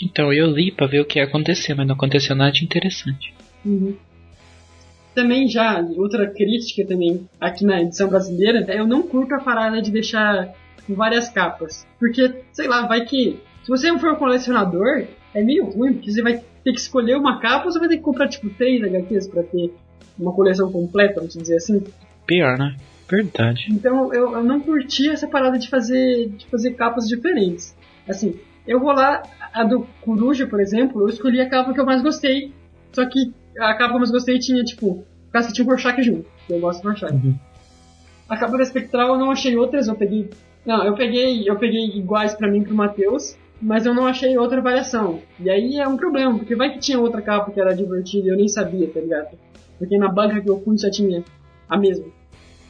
Então 0.00 0.32
eu 0.32 0.46
li 0.46 0.70
pra 0.70 0.86
ver 0.86 1.00
o 1.00 1.04
que 1.04 1.18
ia 1.18 1.24
acontecer, 1.24 1.74
mas 1.74 1.84
não 1.84 1.96
aconteceu 1.96 2.36
nada 2.36 2.52
de 2.52 2.64
interessante. 2.64 3.34
Uhum. 3.64 3.96
Também 5.14 5.48
já, 5.48 5.80
outra 5.96 6.28
crítica 6.28 6.86
também 6.86 7.28
aqui 7.40 7.64
na 7.64 7.80
edição 7.80 8.08
brasileira, 8.08 8.64
eu 8.74 8.86
não 8.86 9.02
curto 9.02 9.34
a 9.34 9.40
parada 9.40 9.80
de 9.80 9.90
deixar 9.90 10.52
várias 10.88 11.28
capas. 11.28 11.86
Porque, 11.98 12.42
sei 12.52 12.66
lá, 12.66 12.86
vai 12.86 13.04
que. 13.04 13.40
Se 13.62 13.68
você 13.68 13.88
não 13.88 13.98
for 13.98 14.12
um 14.12 14.16
colecionador, 14.16 15.04
é 15.32 15.42
meio 15.42 15.64
ruim, 15.64 15.94
porque 15.94 16.10
você 16.10 16.22
vai 16.22 16.42
ter 16.64 16.72
que 16.72 16.80
escolher 16.80 17.16
uma 17.16 17.40
capa 17.40 17.66
ou 17.66 17.72
você 17.72 17.78
vai 17.78 17.88
ter 17.88 17.96
que 17.96 18.02
comprar 18.02 18.28
tipo 18.28 18.50
três 18.50 18.82
HQs 18.82 19.28
pra 19.28 19.42
ter 19.42 19.72
uma 20.18 20.32
coleção 20.32 20.70
completa, 20.70 21.16
vamos 21.16 21.34
dizer 21.34 21.56
assim. 21.56 21.82
Pior, 22.26 22.58
né? 22.58 22.76
Verdade. 23.08 23.66
Então 23.70 24.12
eu, 24.12 24.32
eu 24.32 24.42
não 24.42 24.60
curti 24.60 25.08
essa 25.08 25.28
parada 25.28 25.58
de 25.58 25.68
fazer, 25.68 26.28
de 26.30 26.46
fazer 26.46 26.72
capas 26.72 27.06
diferentes. 27.06 27.76
Assim, 28.08 28.38
eu 28.66 28.80
vou 28.80 28.92
lá, 28.92 29.22
a 29.52 29.64
do 29.64 29.86
Coruja, 30.00 30.46
por 30.46 30.60
exemplo, 30.60 31.02
eu 31.02 31.08
escolhi 31.08 31.40
a 31.40 31.48
capa 31.48 31.72
que 31.72 31.80
eu 31.80 31.86
mais 31.86 32.02
gostei. 32.02 32.52
Só 32.92 33.04
que 33.06 33.32
a 33.58 33.74
capa 33.74 33.90
que 33.90 33.94
eu 33.94 33.98
mais 33.98 34.10
gostei 34.10 34.38
tinha, 34.38 34.62
tipo, 34.64 35.04
caso 35.32 35.52
tinha 35.52 35.66
o 35.66 35.68
Rorschach 35.68 36.02
junto. 36.02 36.26
Eu 36.48 36.60
gosto 36.60 36.82
do 36.82 36.88
Rorschach. 36.88 37.12
Uhum. 37.12 37.34
A 38.28 38.36
capa 38.36 38.56
da 38.56 38.62
Espectral 38.62 39.08
eu 39.08 39.18
não 39.18 39.30
achei 39.30 39.56
outras, 39.56 39.88
eu 39.88 39.94
peguei. 39.94 40.30
Não, 40.64 40.84
eu 40.84 40.94
peguei, 40.94 41.48
eu 41.48 41.56
peguei 41.56 41.86
iguais 41.96 42.34
pra 42.34 42.50
mim 42.50 42.60
e 42.60 42.64
pro 42.64 42.74
Matheus, 42.74 43.36
mas 43.60 43.84
eu 43.84 43.94
não 43.94 44.06
achei 44.06 44.36
outra 44.38 44.60
variação. 44.60 45.20
E 45.38 45.50
aí 45.50 45.76
é 45.76 45.86
um 45.86 45.96
problema, 45.96 46.36
porque 46.38 46.56
vai 46.56 46.72
que 46.72 46.78
tinha 46.78 46.98
outra 46.98 47.20
capa 47.20 47.50
que 47.50 47.60
era 47.60 47.74
divertida 47.74 48.28
e 48.28 48.30
eu 48.30 48.36
nem 48.36 48.48
sabia, 48.48 48.88
tá 48.88 49.00
ligado? 49.00 49.38
Porque 49.78 49.98
na 49.98 50.08
banca 50.08 50.40
que 50.40 50.48
eu 50.48 50.60
fui 50.62 50.78
só 50.78 50.90
tinha 50.90 51.22
a 51.68 51.76
mesma. 51.76 52.06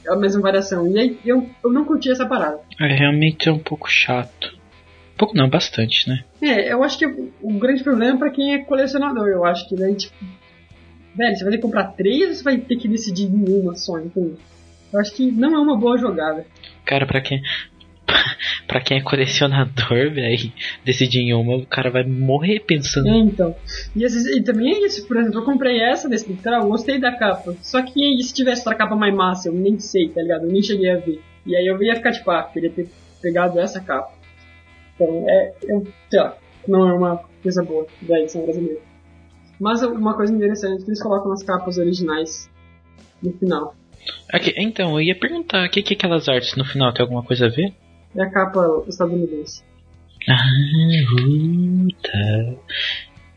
A 0.08 0.16
mesma 0.16 0.42
variação. 0.42 0.86
E 0.88 0.98
aí 0.98 1.18
eu, 1.24 1.48
eu 1.62 1.72
não 1.72 1.84
curti 1.84 2.10
essa 2.10 2.26
parada. 2.26 2.60
É, 2.78 2.86
realmente 2.94 3.48
é 3.48 3.52
um 3.52 3.58
pouco 3.58 3.88
chato. 3.88 4.54
Um 5.14 5.16
pouco 5.16 5.36
não, 5.36 5.48
bastante, 5.48 6.08
né? 6.08 6.24
É, 6.42 6.72
eu 6.72 6.82
acho 6.82 6.98
que 6.98 7.06
o 7.06 7.58
grande 7.58 7.82
problema 7.82 8.16
é 8.16 8.18
pra 8.18 8.30
quem 8.30 8.54
é 8.54 8.58
colecionador. 8.58 9.28
Eu 9.28 9.44
acho 9.44 9.68
que 9.68 9.76
daí, 9.76 9.94
tipo. 9.94 10.14
Velho, 11.16 11.36
você 11.36 11.44
vai 11.44 11.52
ter 11.52 11.58
que 11.58 11.62
comprar 11.62 11.84
três 11.92 12.28
ou 12.28 12.34
você 12.34 12.42
vai 12.42 12.58
ter 12.58 12.76
que 12.76 12.88
decidir 12.88 13.24
em 13.24 13.60
uma 13.60 13.74
só, 13.74 13.98
entende? 13.98 14.36
Eu 14.92 15.00
acho 15.00 15.14
que 15.14 15.30
não 15.30 15.54
é 15.54 15.58
uma 15.58 15.76
boa 15.76 15.98
jogada. 15.98 16.46
Cara, 16.84 17.06
pra 17.06 17.20
quem. 17.20 17.42
pra 18.66 18.80
quem 18.80 18.98
é 18.98 19.02
colecionador, 19.02 20.10
velho, 20.12 20.52
decidir 20.84 21.20
em 21.20 21.34
uma, 21.34 21.56
o 21.56 21.66
cara 21.66 21.90
vai 21.90 22.04
morrer 22.04 22.60
pensando. 22.60 23.08
É, 23.08 23.16
então. 23.18 23.54
E, 23.94 24.04
e 24.04 24.42
também 24.42 24.74
é 24.74 24.86
isso, 24.86 25.06
por 25.06 25.16
exemplo, 25.16 25.40
eu 25.40 25.44
comprei 25.44 25.80
essa 25.80 26.08
desse 26.08 26.30
literal, 26.30 26.68
gostei 26.68 27.00
da 27.00 27.12
capa. 27.12 27.56
Só 27.62 27.82
que 27.82 28.22
se 28.22 28.34
tivesse 28.34 28.60
outra 28.60 28.74
capa 28.74 28.94
mais 28.94 29.14
massa, 29.14 29.48
eu 29.48 29.52
nem 29.52 29.78
sei, 29.78 30.08
tá 30.08 30.22
ligado? 30.22 30.44
Eu 30.44 30.52
nem 30.52 30.62
cheguei 30.62 30.90
a 30.90 30.96
ver. 30.96 31.20
E 31.46 31.56
aí 31.56 31.66
eu 31.66 31.80
ia 31.82 31.96
ficar 31.96 32.12
tipo, 32.12 32.30
ah, 32.30 32.42
queria 32.44 32.70
ter 32.70 32.88
pegado 33.20 33.58
essa 33.58 33.80
capa. 33.80 34.12
Então, 34.94 35.24
é, 35.28 35.54
eu, 35.64 35.86
sei 36.08 36.20
lá, 36.20 36.36
não 36.68 36.88
é 36.88 36.92
uma 36.94 37.20
coisa 37.42 37.62
boa 37.62 37.86
da 38.02 38.20
edição 38.20 38.44
brasileira. 38.44 38.80
Mas 39.60 39.82
uma 39.82 40.14
coisa 40.14 40.32
interessante 40.34 40.80
é 40.82 40.84
que 40.84 40.90
eles 40.90 41.02
colocam 41.02 41.32
as 41.32 41.42
capas 41.42 41.78
originais 41.78 42.50
no 43.22 43.32
final. 43.32 43.74
Então, 44.56 44.92
eu 44.92 45.00
ia 45.00 45.18
perguntar, 45.18 45.66
o 45.66 45.70
que, 45.70 45.82
que 45.82 45.94
é 45.94 45.96
aquelas 45.96 46.28
artes 46.28 46.54
no 46.56 46.64
final? 46.64 46.92
Tem 46.92 47.02
alguma 47.02 47.22
coisa 47.22 47.46
a 47.46 47.48
ver? 47.48 47.72
É 48.16 48.22
a 48.22 48.30
capa 48.30 48.84
estadunidense. 48.88 49.62
Ah, 50.28 50.36
tá. 52.02 52.54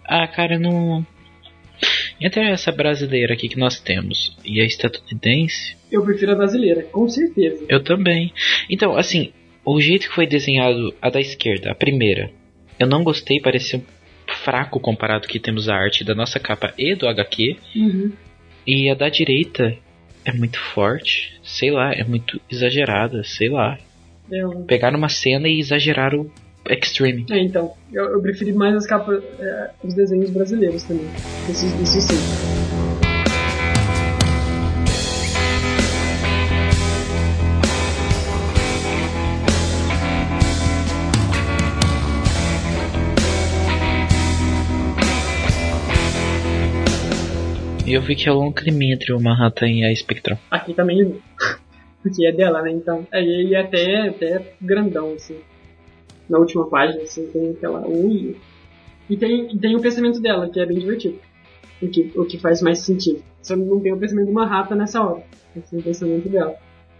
Ah, 0.05 0.27
cara, 0.27 0.57
não. 0.57 1.05
Entre 2.19 2.41
essa 2.49 2.71
brasileira 2.71 3.33
aqui 3.33 3.47
que 3.47 3.59
nós 3.59 3.79
temos 3.79 4.35
e 4.43 4.59
a 4.59 4.65
estadunidense, 4.65 5.77
Eu 5.91 6.03
prefiro 6.03 6.31
a 6.31 6.35
brasileira, 6.35 6.83
com 6.83 7.07
certeza. 7.07 7.65
eu 7.69 7.83
também. 7.83 8.33
Então, 8.69 8.97
assim, 8.97 9.31
o 9.63 9.79
jeito 9.79 10.07
que 10.09 10.15
foi 10.15 10.25
desenhado 10.25 10.93
a 11.01 11.09
da 11.09 11.19
esquerda, 11.19 11.71
a 11.71 11.75
primeira, 11.75 12.31
eu 12.79 12.87
não 12.87 13.03
gostei, 13.03 13.39
pareceu 13.39 13.81
fraco 14.47 14.79
comparado 14.79 15.27
que 15.27 15.41
temos 15.41 15.67
a 15.67 15.75
arte 15.75 16.05
da 16.05 16.15
nossa 16.15 16.39
capa 16.39 16.73
e 16.77 16.95
do 16.95 17.05
HQ. 17.05 17.57
Uhum. 17.75 18.13
E 18.65 18.89
a 18.89 18.95
da 18.95 19.09
direita 19.09 19.75
é 20.23 20.31
muito 20.31 20.57
forte, 20.57 21.37
sei 21.43 21.69
lá, 21.69 21.91
é 21.91 22.05
muito 22.05 22.39
exagerada, 22.49 23.25
sei 23.25 23.49
lá. 23.49 23.77
Eu, 24.31 24.61
Pegaram 24.61 24.97
uma 24.97 25.09
cena 25.09 25.49
e 25.49 25.59
exageraram 25.59 26.31
extreme. 26.69 27.25
É, 27.29 27.39
então, 27.39 27.73
eu, 27.91 28.05
eu 28.05 28.21
preferi 28.21 28.53
mais 28.53 28.73
as 28.73 28.87
capas, 28.87 29.21
é, 29.37 29.71
os 29.83 29.93
desenhos 29.93 30.29
brasileiros 30.29 30.83
também. 30.83 31.07
Isso, 31.49 31.65
isso 31.83 32.01
sim. 32.01 32.66
E 47.87 47.93
eu 47.93 48.01
vi 48.01 48.17
que 48.17 48.29
rolou 48.29 48.47
um 48.47 48.51
crime 48.51 48.93
entre 48.93 49.13
o 49.13 49.19
Manhattan 49.19 49.69
e 49.69 49.85
a 49.85 49.95
Spectral. 49.95 50.37
Aqui 50.51 50.73
também, 50.73 51.15
porque 52.03 52.27
é 52.27 52.33
dela, 52.33 52.61
né? 52.61 52.71
Então, 52.71 53.07
é, 53.13 53.23
e 53.23 53.55
é 53.55 53.61
até, 53.61 54.09
até 54.09 54.53
grandão, 54.61 55.13
assim. 55.13 55.37
Na 56.29 56.37
última 56.37 56.69
página, 56.69 57.01
assim, 57.01 57.27
tem 57.27 57.51
aquela. 57.51 57.87
Ui. 57.87 58.35
E 59.09 59.15
tem, 59.15 59.57
tem 59.57 59.77
o 59.77 59.79
pensamento 59.79 60.19
dela, 60.19 60.49
que 60.49 60.59
é 60.59 60.65
bem 60.65 60.79
divertido. 60.79 61.17
O 61.81 61.87
que, 61.87 62.11
o 62.13 62.25
que 62.25 62.37
faz 62.37 62.61
mais 62.61 62.79
sentido. 62.79 63.23
Só 63.41 63.55
não 63.55 63.79
tem 63.79 63.93
o 63.93 63.97
pensamento 63.97 64.25
de 64.25 64.31
uma 64.31 64.45
rata 64.45 64.75
nessa 64.75 65.01
hora. 65.01 65.23
É 65.55 65.59
o 65.71 65.81
pensamento 65.81 66.27
dela. 66.27 66.57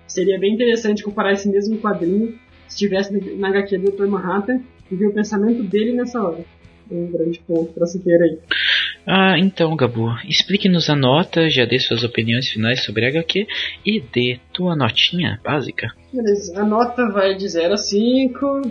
Seria 0.08 0.40
bem 0.40 0.54
interessante 0.54 1.04
comparar 1.04 1.34
esse 1.34 1.50
mesmo 1.50 1.80
quadrinho 1.80 2.40
se 2.70 2.78
tivesse 2.78 3.12
na 3.36 3.50
HQ 3.50 3.78
do 3.78 3.92
Dr. 3.92 4.08
Manhattan 4.08 4.62
e 4.90 4.96
ver 4.96 5.08
o 5.08 5.14
pensamento 5.14 5.64
dele 5.64 5.92
nessa 5.92 6.24
hora. 6.24 6.46
É 6.90 6.96
um 6.96 7.12
grande 7.12 7.40
ponto 7.46 7.74
pra 7.74 7.86
se 7.86 8.00
ter 8.00 8.22
aí. 8.22 8.40
Ah, 9.10 9.40
então, 9.40 9.74
Gabu, 9.74 10.10
explique-nos 10.28 10.90
a 10.90 10.96
nota, 10.96 11.50
já 11.50 11.64
dê 11.64 11.80
suas 11.80 12.04
opiniões 12.04 12.50
finais 12.50 12.84
sobre 12.84 13.06
a 13.06 13.10
HQ 13.10 13.48
e 13.86 14.02
dê 14.02 14.38
tua 14.52 14.76
notinha 14.76 15.40
básica. 15.42 15.88
Beleza, 16.12 16.60
a 16.60 16.66
nota 16.66 17.08
vai 17.10 17.34
de 17.36 17.48
0 17.48 17.74
a 17.74 17.78
5, 17.78 18.62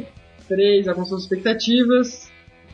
3 0.47 0.87
com 0.93 1.05
suas 1.07 1.23
expectativas, 1.23 2.31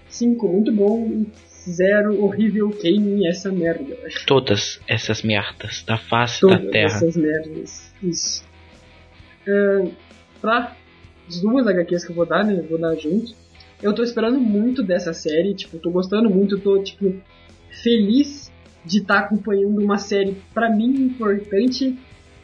5 0.08 0.48
muito 0.48 0.72
bom, 0.72 1.24
0 1.70 2.20
horrível, 2.24 2.70
queime 2.70 3.28
essa 3.28 3.52
merda. 3.52 3.96
Todas 4.26 4.80
essas 4.88 5.22
merdas 5.22 5.84
da 5.86 5.96
face 5.96 6.40
Todas 6.40 6.64
da 6.64 6.70
Terra. 6.70 6.96
essas 6.96 7.16
merdas. 7.16 7.94
Isso. 8.02 8.44
É, 9.46 9.86
pra 10.40 10.76
as 11.28 11.40
duas 11.40 11.66
HQs 11.68 12.04
que 12.04 12.10
eu 12.10 12.16
vou 12.16 12.26
dar, 12.26 12.44
né? 12.44 12.58
Eu 12.58 12.68
vou 12.68 12.80
dar 12.80 12.96
junto. 12.96 13.32
Eu 13.80 13.94
tô 13.94 14.02
esperando 14.02 14.38
muito 14.40 14.82
dessa 14.82 15.12
série, 15.12 15.54
tipo, 15.54 15.78
tô 15.78 15.90
gostando 15.90 16.28
muito, 16.28 16.58
tô, 16.58 16.82
tipo, 16.82 17.14
feliz 17.82 18.52
de 18.84 18.98
estar 18.98 19.20
acompanhando 19.20 19.80
uma 19.80 19.98
série, 19.98 20.36
pra 20.52 20.70
mim, 20.70 20.90
importante 20.90 21.98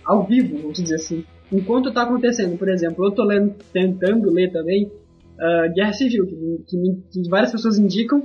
ao 0.05 0.25
vivo, 0.25 0.59
vamos 0.59 0.79
dizer 0.79 0.95
assim. 0.97 1.25
Enquanto 1.53 1.93
tá 1.93 2.03
acontecendo, 2.03 2.57
por 2.57 2.69
exemplo, 2.69 3.07
eu 3.07 3.11
tô 3.11 3.25
lendo, 3.25 3.55
tentando 3.73 4.31
ler 4.31 4.53
também 4.53 4.91
ah, 5.39 5.69
Guerra 5.75 5.93
Civil, 5.93 6.27
que, 6.27 6.65
que, 6.67 7.03
que 7.13 7.29
várias 7.29 7.53
pessoas 7.53 7.79
indicam, 7.79 8.23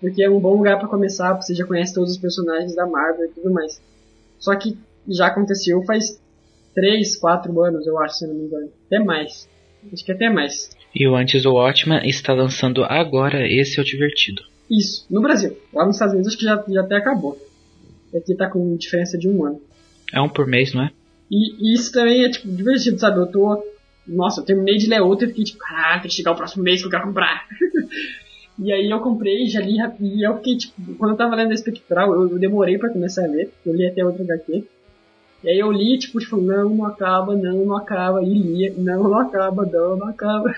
porque 0.00 0.22
é 0.22 0.30
um 0.30 0.40
bom 0.40 0.56
lugar 0.56 0.78
pra 0.78 0.88
começar, 0.88 1.34
você 1.34 1.54
já 1.54 1.66
conhece 1.66 1.94
todos 1.94 2.12
os 2.12 2.18
personagens 2.18 2.74
da 2.74 2.86
Marvel 2.86 3.26
e 3.26 3.34
tudo 3.34 3.52
mais. 3.52 3.80
Só 4.38 4.56
que 4.56 4.76
já 5.08 5.26
aconteceu 5.26 5.82
faz 5.84 6.20
3, 6.74 7.16
4 7.16 7.62
anos, 7.62 7.86
eu 7.86 7.98
acho, 7.98 8.16
se 8.16 8.26
não 8.26 8.34
me 8.34 8.44
engano. 8.44 8.70
Até 8.86 8.98
mais. 8.98 9.48
Acho 9.92 10.04
que 10.04 10.12
até 10.12 10.30
mais. 10.30 10.70
E 10.94 11.06
o 11.06 11.14
Antes 11.14 11.42
do 11.42 11.54
Watchman 11.54 12.00
está 12.04 12.34
lançando 12.34 12.84
agora 12.84 13.46
Esse 13.46 13.78
é 13.78 13.82
o 13.82 13.84
Divertido. 13.84 14.42
Isso, 14.70 15.04
no 15.10 15.20
Brasil. 15.20 15.56
Lá 15.72 15.84
nos 15.84 15.96
Estados 15.96 16.14
Unidos 16.14 16.28
acho 16.28 16.38
que 16.38 16.44
já, 16.44 16.64
já 16.68 16.80
até 16.82 16.96
acabou. 16.96 17.36
Aqui 18.14 18.34
tá 18.36 18.48
com 18.48 18.76
diferença 18.76 19.18
de 19.18 19.28
um 19.28 19.44
ano. 19.44 19.60
É 20.12 20.20
um 20.20 20.28
por 20.28 20.46
mês, 20.46 20.72
não 20.72 20.84
é? 20.84 20.92
E, 21.30 21.72
e 21.72 21.74
isso 21.74 21.92
também 21.92 22.24
é, 22.24 22.30
tipo, 22.30 22.48
divertido, 22.48 22.98
sabe? 22.98 23.18
Eu 23.18 23.26
tô... 23.26 23.64
Nossa, 24.06 24.40
eu 24.40 24.44
terminei 24.44 24.76
de 24.76 24.88
ler 24.88 25.00
outra 25.00 25.26
e 25.26 25.28
fiquei 25.28 25.44
tipo, 25.44 25.58
caraca, 25.58 26.00
tem 26.00 26.08
que 26.08 26.16
chegar 26.16 26.32
o 26.32 26.36
próximo 26.36 26.62
mês 26.62 26.80
que 26.80 26.86
eu 26.86 26.90
quero 26.90 27.04
comprar. 27.04 27.46
e 28.58 28.72
aí 28.72 28.90
eu 28.90 29.00
comprei, 29.00 29.46
já 29.46 29.60
li 29.60 29.76
e 30.00 30.26
eu 30.26 30.36
fiquei, 30.36 30.56
tipo, 30.56 30.94
quando 30.96 31.12
eu 31.12 31.16
tava 31.16 31.36
lendo 31.36 31.50
a 31.50 31.54
Espectral, 31.54 32.12
eu, 32.14 32.28
eu 32.28 32.38
demorei 32.38 32.78
pra 32.78 32.90
começar 32.90 33.24
a 33.24 33.28
ler, 33.28 33.52
eu 33.64 33.74
li 33.74 33.86
até 33.86 34.04
outra 34.04 34.24
HQ. 34.24 34.64
E 35.42 35.48
aí 35.48 35.58
eu 35.58 35.72
li, 35.72 35.98
tipo, 35.98 36.18
tipo, 36.18 36.36
não, 36.36 36.68
não 36.68 36.84
acaba, 36.84 37.34
não, 37.34 37.64
não 37.64 37.76
acaba, 37.76 38.22
e 38.22 38.28
lia, 38.28 38.74
não, 38.76 39.04
não 39.04 39.18
acaba, 39.18 39.64
não, 39.64 39.96
não 39.96 40.08
acaba. 40.08 40.52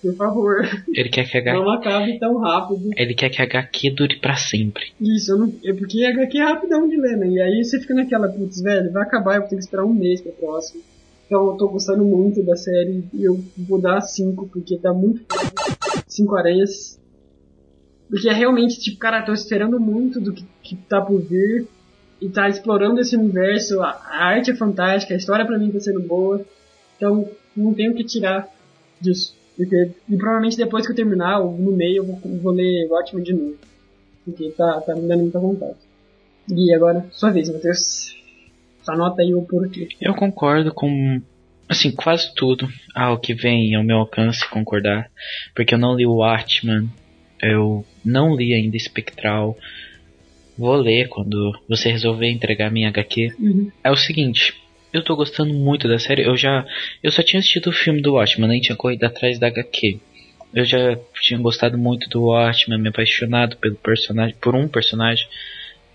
Por 0.00 0.14
favor, 0.16 0.56
Ele 0.94 1.08
quer 1.10 1.28
que 1.30 1.36
a 1.36 1.52
não 1.54 1.70
HQ, 1.70 1.88
acabe 1.88 2.18
tão 2.18 2.38
rápido. 2.38 2.90
ele 2.96 3.14
quer 3.14 3.28
que 3.28 3.42
a 3.42 3.44
HQ 3.44 3.90
dure 3.90 4.16
pra 4.18 4.34
sempre. 4.36 4.84
Isso, 5.00 5.32
eu 5.32 5.38
não, 5.38 5.52
é 5.64 5.72
porque 5.74 6.02
HQ 6.04 6.38
é 6.38 6.42
rapidão 6.44 6.88
de 6.88 6.96
ler, 6.96 7.16
né? 7.18 7.28
E 7.28 7.40
aí 7.40 7.62
você 7.62 7.78
fica 7.78 7.94
naquela, 7.94 8.28
putz, 8.28 8.62
velho, 8.62 8.90
vai 8.90 9.02
acabar, 9.02 9.34
eu 9.34 9.40
vou 9.40 9.50
ter 9.50 9.56
que 9.56 9.62
esperar 9.62 9.84
um 9.84 9.92
mês 9.92 10.22
pra 10.22 10.32
próximo. 10.32 10.82
Então 11.26 11.48
eu 11.48 11.54
tô 11.54 11.68
gostando 11.68 12.04
muito 12.04 12.42
da 12.42 12.56
série 12.56 13.04
e 13.12 13.24
eu 13.24 13.42
vou 13.58 13.80
dar 13.80 14.00
5, 14.00 14.48
porque 14.48 14.78
tá 14.78 14.94
muito 14.94 15.22
foda. 15.28 16.02
5 16.06 16.36
aranhas. 16.36 16.98
Porque 18.08 18.28
é 18.28 18.32
realmente, 18.32 18.78
tipo, 18.80 18.98
cara, 18.98 19.22
tô 19.22 19.32
esperando 19.32 19.78
muito 19.80 20.20
do 20.20 20.32
que, 20.32 20.44
que 20.62 20.76
tá 20.76 21.00
por 21.02 21.20
vir. 21.20 21.66
E 22.20 22.28
tá 22.28 22.48
explorando 22.48 23.00
esse 23.00 23.16
universo, 23.16 23.82
a, 23.82 24.00
arte 24.10 24.50
é 24.50 24.54
fantástica, 24.54 25.14
a 25.14 25.16
história 25.16 25.44
pra 25.44 25.58
mim 25.58 25.70
tá 25.70 25.80
sendo 25.80 26.00
boa. 26.02 26.44
Então, 26.96 27.28
não 27.56 27.74
tenho 27.74 27.92
o 27.92 27.94
que 27.94 28.04
tirar 28.04 28.48
disso. 29.00 29.34
Porque, 29.56 29.90
e 30.08 30.16
provavelmente 30.16 30.56
depois 30.56 30.86
que 30.86 30.92
eu 30.92 30.96
terminar, 30.96 31.40
no 31.40 31.72
meio, 31.72 31.98
eu 31.98 32.04
vou, 32.04 32.20
vou 32.38 32.52
ler 32.52 32.86
Watchmen 32.90 33.22
de 33.22 33.32
novo. 33.32 33.56
Porque 34.24 34.50
tá, 34.50 34.80
tá 34.80 34.94
me 34.94 35.08
dando 35.08 35.22
muita 35.22 35.38
vontade. 35.38 35.76
E 36.48 36.72
agora, 36.74 37.06
sua 37.10 37.30
vez, 37.30 37.50
Matheus. 37.50 38.14
Sua 38.82 38.96
nota 38.96 39.22
aí 39.22 39.34
o 39.34 39.42
porquê. 39.42 39.88
Eu 40.00 40.14
concordo 40.14 40.72
com, 40.72 41.20
assim, 41.68 41.90
quase 41.90 42.32
tudo 42.34 42.68
ao 42.94 43.18
que 43.18 43.34
vem 43.34 43.74
ao 43.74 43.82
meu 43.82 43.96
alcance 43.96 44.48
concordar. 44.48 45.10
Porque 45.54 45.74
eu 45.74 45.78
não 45.78 45.94
li 45.94 46.06
o 46.06 46.16
Watchman, 46.16 46.88
eu 47.42 47.84
não 48.04 48.36
li 48.36 48.54
ainda 48.54 48.78
Spectral. 48.78 49.56
Vou 50.58 50.76
ler 50.76 51.08
quando 51.08 51.58
você 51.68 51.90
resolver 51.90 52.30
entregar 52.30 52.70
minha 52.70 52.88
HQ. 52.88 53.34
Uhum. 53.38 53.70
É 53.84 53.90
o 53.90 53.96
seguinte, 53.96 54.54
eu 54.92 55.02
tô 55.02 55.14
gostando 55.14 55.52
muito 55.52 55.86
da 55.86 55.98
série. 55.98 56.22
Eu 56.22 56.36
já. 56.36 56.66
Eu 57.02 57.12
só 57.12 57.22
tinha 57.22 57.40
assistido 57.40 57.68
o 57.68 57.72
filme 57.72 58.00
do 58.00 58.14
Watchmen, 58.14 58.48
nem 58.48 58.60
tinha 58.60 58.76
corrido 58.76 59.04
atrás 59.04 59.38
da 59.38 59.48
HQ. 59.48 59.98
Eu 60.54 60.64
já 60.64 60.98
tinha 61.20 61.38
gostado 61.38 61.76
muito 61.76 62.08
do 62.08 62.24
Watchmen, 62.24 62.80
me 62.80 62.88
apaixonado 62.88 63.56
pelo 63.58 63.74
personagem, 63.74 64.34
por 64.40 64.54
um 64.54 64.66
personagem, 64.66 65.26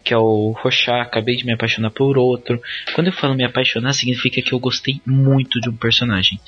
que 0.04 0.14
é 0.14 0.18
o 0.18 0.52
Rorschach, 0.52 1.02
acabei 1.02 1.36
de 1.36 1.46
me 1.46 1.54
apaixonar 1.54 1.90
por 1.90 2.18
outro. 2.18 2.62
Quando 2.94 3.08
eu 3.08 3.14
falo 3.14 3.34
me 3.34 3.44
apaixonar, 3.44 3.94
significa 3.94 4.42
que 4.42 4.54
eu 4.54 4.60
gostei 4.60 5.02
muito 5.06 5.60
de 5.60 5.70
um 5.70 5.76
personagem. 5.76 6.40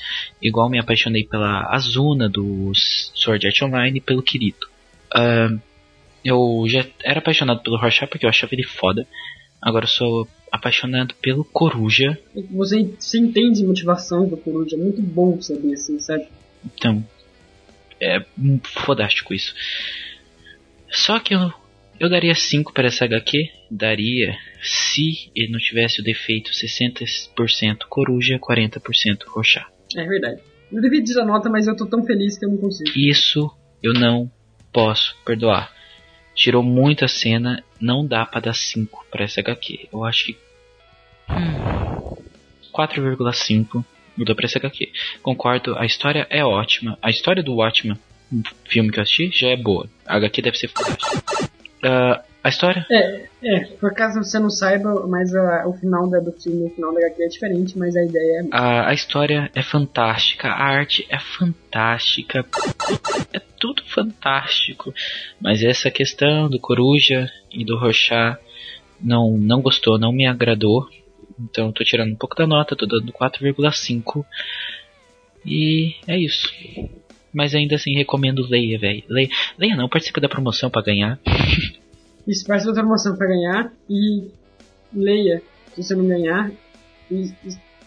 Igual 0.41 0.69
me 0.69 0.80
apaixonei 0.80 1.23
pela 1.23 1.73
Azuna 1.73 2.30
do 2.30 2.71
Sword 2.76 3.47
Art 3.47 3.62
Online 3.63 3.97
e 3.97 4.02
pelo 4.02 4.21
Kirito. 4.21 4.69
Ah, 5.12 5.49
eu 6.23 6.63
já 6.67 6.86
era 7.03 7.19
apaixonado 7.19 7.62
pelo 7.62 7.77
Rorschach 7.77 8.09
porque 8.09 8.25
eu 8.25 8.29
achava 8.29 8.53
ele 8.53 8.63
foda. 8.63 9.07
Agora 9.62 9.86
eu 9.86 9.89
sou 9.89 10.27
apaixonado 10.51 11.15
pelo 11.15 11.43
Coruja. 11.43 12.17
Você, 12.51 12.83
você 12.99 13.17
entende 13.17 13.63
a 13.63 13.67
motivação 13.67 14.27
do 14.27 14.38
Coruja, 14.38 14.75
é 14.75 14.79
muito 14.79 15.01
bom 15.01 15.41
saber 15.41 15.73
assim, 15.73 15.97
sabe? 15.99 16.27
Então, 16.65 17.03
é 17.99 18.23
fodástico 18.63 19.33
isso. 19.33 19.53
Só 20.91 21.19
que 21.19 21.33
eu, 21.33 21.51
eu 21.99 22.09
daria 22.09 22.36
5 22.36 22.73
para 22.73 22.88
essa 22.88 23.05
HQ. 23.05 23.49
Daria 23.71 24.38
se 24.62 25.31
ele 25.36 25.51
não 25.51 25.59
tivesse 25.59 26.01
o 26.01 26.03
defeito 26.03 26.51
60% 26.51 27.79
coruja, 27.89 28.38
40% 28.39 29.23
roxá. 29.27 29.67
É 29.95 30.05
verdade. 30.05 30.41
Eu 30.71 30.81
devia 30.81 31.01
dizer 31.01 31.21
a 31.21 31.25
nota, 31.25 31.49
mas 31.49 31.67
eu 31.67 31.75
tô 31.75 31.86
tão 31.86 32.05
feliz 32.05 32.38
que 32.38 32.45
eu 32.45 32.49
não 32.49 32.57
consigo. 32.57 32.91
Isso 32.95 33.49
eu 33.81 33.93
não 33.93 34.31
posso 34.71 35.15
perdoar. 35.25 35.72
Tirou 36.35 36.63
muita 36.63 37.07
cena, 37.07 37.63
não 37.79 38.05
dá 38.05 38.25
para 38.25 38.41
dar 38.41 38.55
5 38.55 39.05
para 39.11 39.23
essa 39.23 39.39
HQ. 39.39 39.89
Eu 39.91 40.03
acho 40.03 40.25
que. 40.25 40.37
Hum, 41.29 42.17
4,5 42.73 43.83
mudou 44.17 44.35
pra 44.35 44.45
essa 44.45 44.59
HQ. 44.59 44.91
Concordo, 45.21 45.77
a 45.77 45.85
história 45.85 46.27
é 46.29 46.43
ótima. 46.43 46.97
A 47.01 47.09
história 47.09 47.43
do 47.43 47.55
Watchman, 47.55 47.97
filme 48.65 48.91
que 48.91 48.99
eu 48.99 49.03
assisti, 49.03 49.31
já 49.31 49.49
é 49.49 49.55
boa. 49.55 49.87
A 50.05 50.15
HQ 50.17 50.41
deve 50.41 50.57
ser 50.57 50.69
fantástica. 50.69 51.43
Uh, 51.83 52.33
a 52.43 52.49
história? 52.49 52.85
É, 52.91 53.25
é, 53.41 53.59
por 53.79 53.93
caso 53.93 54.21
você 54.21 54.37
não 54.37 54.49
saiba, 54.49 55.07
mas 55.07 55.33
a, 55.33 55.65
o 55.65 55.73
final 55.73 56.09
da, 56.09 56.19
do 56.19 56.33
filme, 56.33 56.65
o 56.65 56.69
final 56.71 56.93
da 56.93 56.99
HQ 56.99 57.23
é 57.23 57.27
diferente, 57.27 57.77
mas 57.77 57.95
a 57.95 58.03
ideia 58.03 58.41
é. 58.41 58.47
A, 58.51 58.89
a 58.89 58.93
história 58.93 59.49
é 59.55 59.63
fantástica, 59.63 60.49
a 60.49 60.61
arte 60.61 61.07
é 61.09 61.17
fantástica, 61.17 62.45
é 63.31 63.39
tudo 63.63 63.82
fantástico. 63.86 64.93
Mas 65.39 65.63
essa 65.63 65.89
questão 65.89 66.49
do 66.49 66.60
Coruja 66.60 67.32
e 67.49 67.63
do 67.63 67.78
Rochat 67.78 68.38
não, 68.99 69.38
não 69.38 69.62
gostou, 69.62 69.97
não 69.97 70.12
me 70.12 70.28
agradou. 70.28 70.86
Então 71.39 71.71
tô 71.71 71.82
tirando 71.82 72.12
um 72.12 72.17
pouco 72.17 72.36
da 72.36 72.45
nota, 72.45 72.76
tô 72.76 72.86
dando 72.86 73.13
4,5. 73.13 74.26
E 75.45 75.95
é 76.06 76.19
isso. 76.19 76.54
Mas 77.34 77.56
ainda 77.56 77.76
assim 77.76 77.95
recomendo 77.95 78.45
leia, 78.45 78.78
velho. 78.78 79.02
Leia, 79.08 79.30
leia 79.58 79.78
não, 79.78 79.88
participa 79.88 80.19
da 80.19 80.28
promoção 80.28 80.69
para 80.69 80.84
ganhar. 80.84 81.17
Isso, 82.26 82.45
participa 82.45 82.73
da 82.73 82.82
promoção 82.82 83.17
para 83.17 83.28
ganhar 83.28 83.73
e 83.89 84.30
leia 84.93 85.43
se 85.73 85.84
você 85.84 85.93
não 85.93 86.08
ganhar. 86.08 86.52
E, 87.12 87.34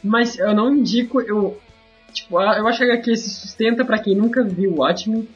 mas 0.05 0.39
eu 0.39 0.55
não 0.55 0.75
indico, 0.75 1.23
eu 1.23 1.59
tipo, 2.13 2.39
eu 2.39 2.67
acho 2.67 2.79
que 2.79 2.85
a 2.85 2.95
HQ 2.95 3.17
se 3.17 3.31
sustenta 3.31 3.83
para 3.83 3.99
quem 3.99 4.15
nunca 4.15 4.45
viu 4.45 4.75
Watchmen, 4.75 5.27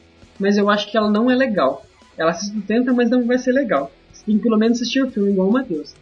mas 0.41 0.57
eu 0.57 0.69
acho 0.69 0.89
que 0.89 0.97
ela 0.97 1.09
não 1.09 1.29
é 1.31 1.35
legal. 1.35 1.85
Ela 2.17 2.33
se 2.33 2.51
sustenta, 2.51 2.91
mas 2.91 3.09
não 3.09 3.25
vai 3.25 3.37
ser 3.37 3.51
legal. 3.51 3.91
Você 4.11 4.25
tem 4.25 4.37
que 4.37 4.43
pelo 4.43 4.57
menos 4.57 4.81
assistir 4.81 5.03
o 5.03 5.09
filme 5.11 5.31
igual 5.31 5.47
o 5.47 5.53
Matheus 5.53 5.93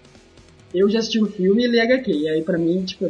eu 0.74 0.90
já 0.90 1.00
assisti 1.00 1.22
o 1.22 1.28
filme 1.28 1.64
e 1.64 1.68
li 1.68 1.80
HQ. 1.80 2.12
E 2.12 2.30
aí 2.30 2.42
pra 2.42 2.58
mim, 2.58 2.84
tipo, 2.84 3.06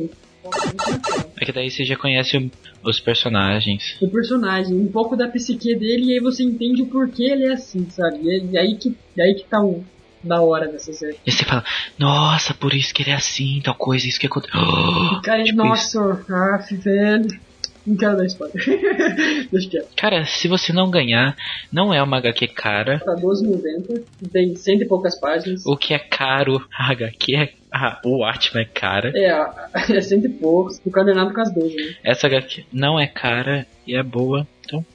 é 1.39 1.46
que 1.46 1.52
daí 1.52 1.70
você 1.70 1.84
já 1.84 1.96
conhece 1.96 2.52
os 2.84 3.00
personagens. 3.00 3.98
O 4.02 4.10
personagem, 4.10 4.76
um 4.76 4.88
pouco 4.88 5.15
da 5.15 5.28
psique 5.28 5.76
dele, 5.76 6.06
e 6.06 6.13
aí 6.13 6.20
você 6.20 6.44
entende 6.44 6.82
o 6.82 6.88
porquê 6.88 7.24
ele 7.24 7.46
é 7.46 7.54
assim, 7.54 7.88
sabe? 7.89 8.20
E 8.24 8.58
aí 8.58 8.76
que, 8.76 8.96
aí 9.20 9.36
que 9.36 9.46
tá 9.46 9.62
o 9.62 9.84
da 10.24 10.42
hora 10.42 10.68
dessa 10.68 10.92
série. 10.92 11.18
E 11.26 11.32
você 11.32 11.46
fala, 11.46 11.63
nossa, 11.98 12.54
por 12.54 12.74
isso 12.74 12.94
que 12.94 13.04
ele 13.04 13.12
é 13.12 13.15
assim, 13.15 13.62
tal 13.63 13.76
coisa, 13.76 14.06
isso 14.06 14.20
que 14.20 14.28
aconteceu. 14.28 14.60
Oh, 14.60 15.22
cara, 15.22 15.44
tipo 15.44 15.58
nossa, 15.58 16.00
isso. 16.00 16.26
ah, 16.30 16.65
velho. 16.72 17.39
Não 17.86 17.96
quero 17.96 18.18
dar 18.18 18.26
spoiler. 18.26 18.56
Deixa 19.52 19.70
quieto. 19.70 19.96
Cara, 19.96 20.26
se 20.26 20.48
você 20.48 20.72
não 20.74 20.89
ganhar, 20.89 21.36
não 21.72 21.94
é 21.94 22.02
uma 22.02 22.18
HQ 22.18 22.50
cara. 22.50 23.00
Tá 23.00 23.15
12,90. 23.15 24.04
Tem 24.32 24.56
cento 24.56 24.84
e 24.84 24.88
poucas 24.88 25.20
páginas. 25.20 25.65
O 25.65 25.76
que 25.76 25.94
é 25.94 26.00
caro, 26.00 26.65
a 26.78 26.92
HQ 26.92 27.36
é. 27.36 27.54
Ah, 27.72 28.00
o 28.04 28.24
Atman 28.24 28.63
é 28.63 28.65
cara. 28.65 29.12
É, 29.15 29.30
é 29.96 30.02
cento 30.02 30.26
e 30.26 30.30
poucos. 30.30 30.82
O 30.86 30.92
cadernado 30.92 31.34
com 31.34 31.42
as 31.42 31.54
12, 31.54 31.76
né? 31.76 31.96
Essa 32.04 32.28
HQ 32.28 32.65
não 32.72 33.00
é 33.00 33.08
cara 33.08 33.65
e 33.88 33.96
é 33.96 34.04
boa, 34.04 34.48
então 34.65 34.86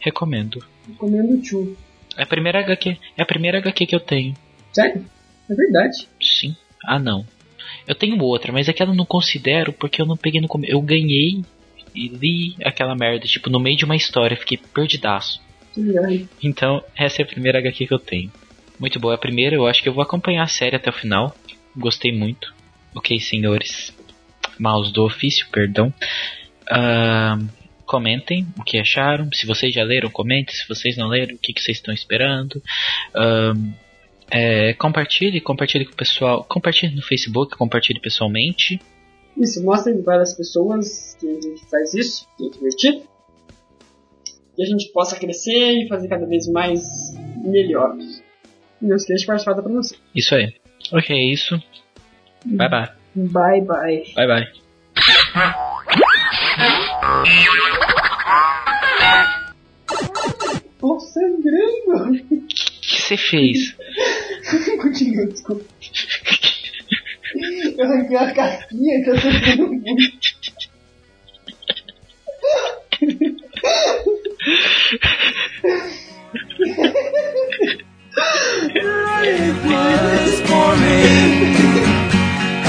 recomendo. 0.00 0.64
Recomendo 0.88 1.38
o 1.38 1.44
Chu. 1.44 1.76
É 2.16 2.22
a 2.22 2.26
primeira 2.26 2.60
HQ. 2.60 2.96
É 3.16 3.22
a 3.22 3.26
primeira 3.26 3.58
HQ 3.58 3.86
que 3.86 3.94
eu 3.94 4.00
tenho. 4.00 4.34
Sério? 4.72 5.04
É 5.48 5.54
verdade. 5.54 6.08
Sim. 6.20 6.56
Ah 6.84 6.98
não. 6.98 7.24
Eu 7.86 7.94
tenho 7.94 8.20
outra, 8.22 8.52
mas 8.52 8.68
aquela 8.68 8.90
eu 8.90 8.96
não 8.96 9.04
considero 9.04 9.72
porque 9.72 10.00
eu 10.00 10.06
não 10.06 10.16
peguei 10.16 10.40
no 10.40 10.48
começo. 10.48 10.72
Eu 10.72 10.80
ganhei 10.80 11.42
e 11.94 12.08
li 12.08 12.56
aquela 12.64 12.94
merda, 12.94 13.26
tipo, 13.26 13.50
no 13.50 13.60
meio 13.60 13.76
de 13.76 13.84
uma 13.84 13.96
história, 13.96 14.36
fiquei 14.36 14.58
perdidaço. 14.58 15.40
Então, 16.42 16.82
essa 16.96 17.22
é 17.22 17.24
a 17.24 17.28
primeira 17.28 17.58
HQ 17.58 17.86
que 17.86 17.94
eu 17.94 17.98
tenho. 17.98 18.30
Muito 18.78 18.98
boa. 18.98 19.14
A 19.14 19.18
primeira, 19.18 19.54
eu 19.54 19.66
acho 19.66 19.82
que 19.82 19.88
eu 19.88 19.92
vou 19.92 20.02
acompanhar 20.02 20.42
a 20.42 20.48
série 20.48 20.76
até 20.76 20.90
o 20.90 20.92
final. 20.92 21.36
Gostei 21.76 22.12
muito. 22.12 22.54
Ok, 22.94 23.18
senhores. 23.20 23.94
Maus 24.58 24.90
do 24.90 25.04
ofício, 25.04 25.46
perdão. 25.52 25.92
Uh, 26.70 27.46
comentem 27.84 28.46
o 28.58 28.64
que 28.64 28.78
acharam. 28.78 29.28
Se 29.32 29.46
vocês 29.46 29.74
já 29.74 29.84
leram, 29.84 30.10
comentem. 30.10 30.54
Se 30.54 30.66
vocês 30.66 30.96
não 30.96 31.08
leram, 31.08 31.34
o 31.34 31.38
que, 31.38 31.52
que 31.52 31.60
vocês 31.60 31.76
estão 31.76 31.92
esperando. 31.94 32.62
Uh, 33.14 33.72
é, 34.30 34.74
compartilhe, 34.74 35.40
compartilhe 35.40 35.84
com 35.84 35.92
o 35.92 35.96
pessoal. 35.96 36.44
Compartilhe 36.44 36.94
no 36.94 37.02
Facebook, 37.02 37.56
compartilhe 37.56 38.00
pessoalmente. 38.00 38.80
Isso, 39.40 39.64
mostrem 39.64 40.02
para 40.02 40.20
as 40.20 40.34
pessoas 40.34 41.16
que 41.18 41.26
a 41.26 41.40
gente 41.40 41.64
faz 41.70 41.94
isso, 41.94 42.28
que 42.36 42.46
é 42.46 42.50
divertido. 42.50 43.02
Que 44.54 44.62
a 44.62 44.66
gente 44.66 44.92
possa 44.92 45.18
crescer 45.18 45.72
e 45.82 45.88
fazer 45.88 46.08
cada 46.08 46.26
vez 46.26 46.46
mais 46.46 46.82
melhor. 47.42 47.96
E 48.82 48.86
não 48.86 48.96
esqueça 48.96 49.20
de 49.20 49.26
participar 49.26 49.54
da 49.54 49.62
promoção. 49.62 49.96
Isso 50.14 50.34
aí. 50.34 50.52
Ok, 50.92 51.16
é 51.16 51.32
isso. 51.32 51.58
Bye 52.44 52.68
bye. 52.68 52.90
Bye 53.14 53.60
bye. 53.62 54.04
Bye 54.14 54.26
bye. 54.26 54.46
Tô 60.78 61.00
sangrando! 61.00 62.24
O 62.30 62.46
que 62.46 63.02
você 63.02 63.16
fez? 63.16 63.74
Continua, 64.82 65.26
desculpa. 65.26 65.64
Eu 67.40 67.84
arranquei 67.84 68.16
a 68.16 68.32
casquinha. 68.34 69.00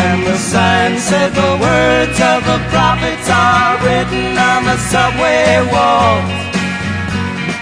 And 0.03 0.23
the 0.25 0.37
sign 0.37 0.97
said 0.99 1.33
the 1.33 1.57
words 1.59 2.19
of 2.21 2.45
the 2.45 2.59
prophets 2.69 3.29
are 3.29 3.77
written 3.83 4.37
on 4.37 4.63
the 4.63 4.77
subway 4.77 5.61
walls, 5.71 6.31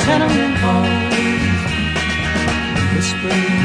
tenement 0.06 0.58
halls, 0.58 1.14
whispering 2.96 3.59